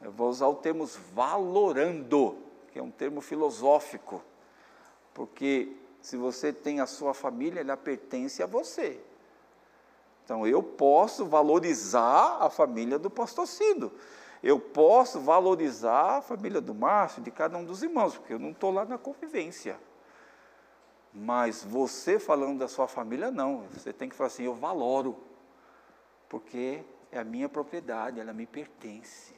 Eu 0.00 0.12
vou 0.12 0.28
usar 0.28 0.46
o 0.46 0.54
termo 0.54 0.88
valorando, 1.12 2.38
que 2.72 2.78
é 2.78 2.82
um 2.82 2.90
termo 2.90 3.20
filosófico, 3.20 4.22
porque 5.12 5.76
se 6.00 6.16
você 6.16 6.52
tem 6.52 6.80
a 6.80 6.86
sua 6.86 7.12
família, 7.12 7.60
ela 7.60 7.76
pertence 7.76 8.42
a 8.42 8.46
você. 8.46 9.00
Então 10.24 10.46
eu 10.46 10.62
posso 10.62 11.26
valorizar 11.26 12.38
a 12.40 12.48
família 12.48 12.98
do 12.98 13.10
pastor 13.10 13.46
Cido. 13.46 13.92
Eu 14.42 14.60
posso 14.60 15.20
valorizar 15.20 16.18
a 16.18 16.22
família 16.22 16.60
do 16.60 16.74
Márcio, 16.74 17.22
de 17.22 17.30
cada 17.30 17.56
um 17.56 17.64
dos 17.64 17.82
irmãos, 17.82 18.16
porque 18.16 18.34
eu 18.34 18.38
não 18.38 18.50
estou 18.50 18.70
lá 18.70 18.84
na 18.84 18.96
convivência. 18.96 19.78
Mas 21.20 21.64
você 21.64 22.16
falando 22.16 22.60
da 22.60 22.68
sua 22.68 22.86
família, 22.86 23.28
não. 23.28 23.64
Você 23.72 23.92
tem 23.92 24.08
que 24.08 24.14
falar 24.14 24.28
assim: 24.28 24.44
eu 24.44 24.54
valoro, 24.54 25.18
porque 26.28 26.84
é 27.10 27.18
a 27.18 27.24
minha 27.24 27.48
propriedade, 27.48 28.20
ela 28.20 28.32
me 28.32 28.46
pertence. 28.46 29.34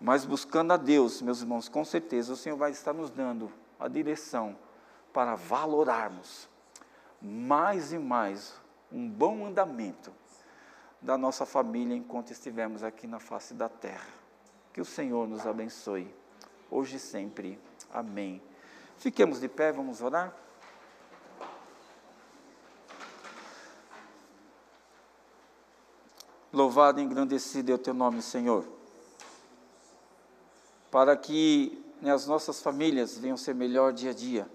Mas 0.00 0.24
buscando 0.24 0.72
a 0.72 0.76
Deus, 0.76 1.22
meus 1.22 1.40
irmãos, 1.40 1.68
com 1.68 1.84
certeza 1.84 2.32
o 2.32 2.36
Senhor 2.36 2.56
vai 2.56 2.72
estar 2.72 2.92
nos 2.92 3.10
dando 3.10 3.50
a 3.78 3.86
direção 3.86 4.58
para 5.12 5.36
valorarmos 5.36 6.48
mais 7.22 7.92
e 7.92 7.98
mais 7.98 8.60
um 8.90 9.08
bom 9.08 9.46
andamento 9.46 10.12
da 11.00 11.16
nossa 11.16 11.46
família 11.46 11.96
enquanto 11.96 12.32
estivermos 12.32 12.82
aqui 12.82 13.06
na 13.06 13.20
face 13.20 13.54
da 13.54 13.68
terra. 13.68 14.08
Que 14.72 14.80
o 14.80 14.84
Senhor 14.84 15.28
nos 15.28 15.46
abençoe, 15.46 16.12
hoje 16.68 16.96
e 16.96 16.98
sempre. 16.98 17.58
Amém. 17.92 18.42
Fiquemos 18.98 19.40
de 19.40 19.48
pé, 19.48 19.70
vamos 19.70 20.02
orar? 20.02 20.34
Louvado 26.56 27.00
e 27.00 27.04
engrandecido 27.04 27.70
é 27.70 27.74
o 27.74 27.78
teu 27.78 27.92
nome, 27.92 28.22
Senhor. 28.22 28.64
Para 30.90 31.14
que 31.14 31.84
né, 32.00 32.10
as 32.10 32.26
nossas 32.26 32.62
famílias 32.62 33.18
venham 33.18 33.36
ser 33.36 33.54
melhor 33.54 33.92
dia 33.92 34.10
a 34.10 34.14
dia 34.14 34.48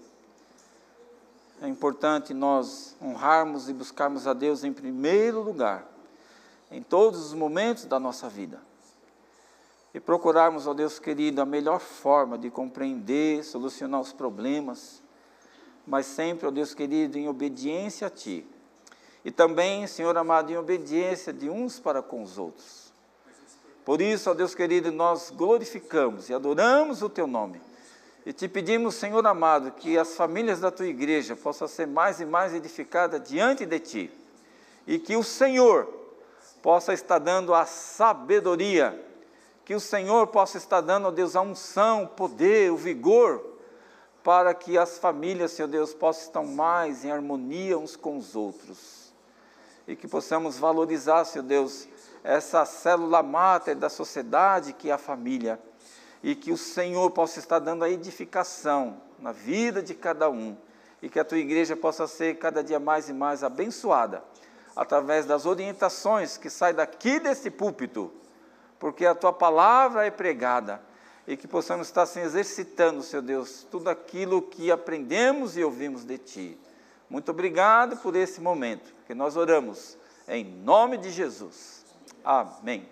é 1.62 1.68
importante 1.68 2.34
nós 2.34 2.96
honrarmos 3.00 3.68
e 3.68 3.72
buscarmos 3.72 4.26
a 4.26 4.32
Deus 4.32 4.64
em 4.64 4.72
primeiro 4.72 5.40
lugar, 5.40 5.86
em 6.72 6.82
todos 6.82 7.24
os 7.26 7.32
momentos 7.34 7.84
da 7.84 8.00
nossa 8.00 8.28
vida. 8.28 8.60
E 9.94 10.00
procurarmos, 10.00 10.66
ó 10.66 10.74
Deus 10.74 10.98
querido, 10.98 11.40
a 11.40 11.46
melhor 11.46 11.78
forma 11.78 12.36
de 12.36 12.50
compreender, 12.50 13.44
solucionar 13.44 14.00
os 14.00 14.12
problemas, 14.12 15.00
mas 15.86 16.06
sempre, 16.06 16.48
ó 16.48 16.50
Deus 16.50 16.74
querido, 16.74 17.16
em 17.16 17.28
obediência 17.28 18.08
a 18.08 18.10
Ti. 18.10 18.44
E 19.24 19.30
também, 19.30 19.86
Senhor 19.86 20.16
amado, 20.16 20.50
em 20.50 20.56
obediência 20.56 21.32
de 21.32 21.48
uns 21.48 21.78
para 21.78 22.02
com 22.02 22.22
os 22.22 22.38
outros. 22.38 22.92
Por 23.84 24.00
isso, 24.00 24.30
ó 24.30 24.34
Deus 24.34 24.54
querido, 24.54 24.90
nós 24.92 25.30
glorificamos 25.30 26.28
e 26.28 26.34
adoramos 26.34 27.02
o 27.02 27.08
Teu 27.08 27.26
nome 27.26 27.60
e 28.24 28.32
te 28.32 28.48
pedimos, 28.48 28.94
Senhor 28.94 29.26
amado, 29.26 29.72
que 29.72 29.98
as 29.98 30.14
famílias 30.14 30.60
da 30.60 30.70
tua 30.70 30.86
igreja 30.86 31.34
possam 31.34 31.66
ser 31.66 31.88
mais 31.88 32.20
e 32.20 32.24
mais 32.24 32.54
edificadas 32.54 33.28
diante 33.28 33.66
de 33.66 33.78
ti. 33.80 34.10
E 34.86 34.98
que 34.98 35.16
o 35.16 35.24
Senhor 35.24 35.86
possa 36.62 36.92
estar 36.92 37.18
dando 37.18 37.52
a 37.52 37.66
sabedoria, 37.66 39.00
que 39.64 39.74
o 39.74 39.80
Senhor 39.80 40.28
possa 40.28 40.56
estar 40.56 40.80
dando, 40.80 41.08
ó 41.08 41.10
Deus, 41.10 41.34
a 41.34 41.40
unção, 41.40 42.04
o 42.04 42.08
poder, 42.08 42.70
o 42.70 42.76
vigor, 42.76 43.44
para 44.22 44.54
que 44.54 44.78
as 44.78 44.98
famílias, 44.98 45.50
Senhor 45.50 45.66
Deus, 45.66 45.92
possam 45.92 46.22
estar 46.22 46.42
mais 46.42 47.04
em 47.04 47.10
harmonia 47.10 47.76
uns 47.76 47.96
com 47.96 48.16
os 48.16 48.36
outros. 48.36 49.01
E 49.92 49.96
que 49.96 50.08
possamos 50.08 50.58
valorizar, 50.58 51.22
Senhor 51.26 51.44
Deus, 51.44 51.86
essa 52.24 52.64
célula 52.64 53.22
máter 53.22 53.76
da 53.76 53.90
sociedade 53.90 54.72
que 54.72 54.88
é 54.88 54.92
a 54.94 54.96
família. 54.96 55.60
E 56.22 56.34
que 56.34 56.50
o 56.50 56.56
Senhor 56.56 57.10
possa 57.10 57.38
estar 57.38 57.58
dando 57.58 57.84
a 57.84 57.90
edificação 57.90 59.02
na 59.18 59.32
vida 59.32 59.82
de 59.82 59.92
cada 59.92 60.30
um. 60.30 60.56
E 61.02 61.10
que 61.10 61.20
a 61.20 61.24
tua 61.26 61.36
igreja 61.36 61.76
possa 61.76 62.06
ser 62.06 62.38
cada 62.38 62.64
dia 62.64 62.80
mais 62.80 63.10
e 63.10 63.12
mais 63.12 63.44
abençoada 63.44 64.24
através 64.74 65.26
das 65.26 65.44
orientações 65.44 66.38
que 66.38 66.48
saem 66.48 66.74
daqui 66.74 67.20
desse 67.20 67.50
púlpito, 67.50 68.10
porque 68.78 69.04
a 69.04 69.14
tua 69.14 69.30
palavra 69.30 70.06
é 70.06 70.10
pregada. 70.10 70.80
E 71.26 71.36
que 71.36 71.46
possamos 71.46 71.88
estar 71.88 72.06
se 72.06 72.18
exercitando, 72.18 73.02
Senhor 73.02 73.20
Deus, 73.20 73.66
tudo 73.70 73.90
aquilo 73.90 74.40
que 74.40 74.70
aprendemos 74.70 75.54
e 75.54 75.62
ouvimos 75.62 76.02
de 76.02 76.16
ti. 76.16 76.58
Muito 77.12 77.30
obrigado 77.30 77.98
por 77.98 78.16
esse 78.16 78.40
momento, 78.40 78.90
que 79.06 79.14
nós 79.14 79.36
oramos 79.36 79.98
em 80.26 80.42
nome 80.42 80.96
de 80.96 81.10
Jesus. 81.10 81.84
Amém. 82.24 82.88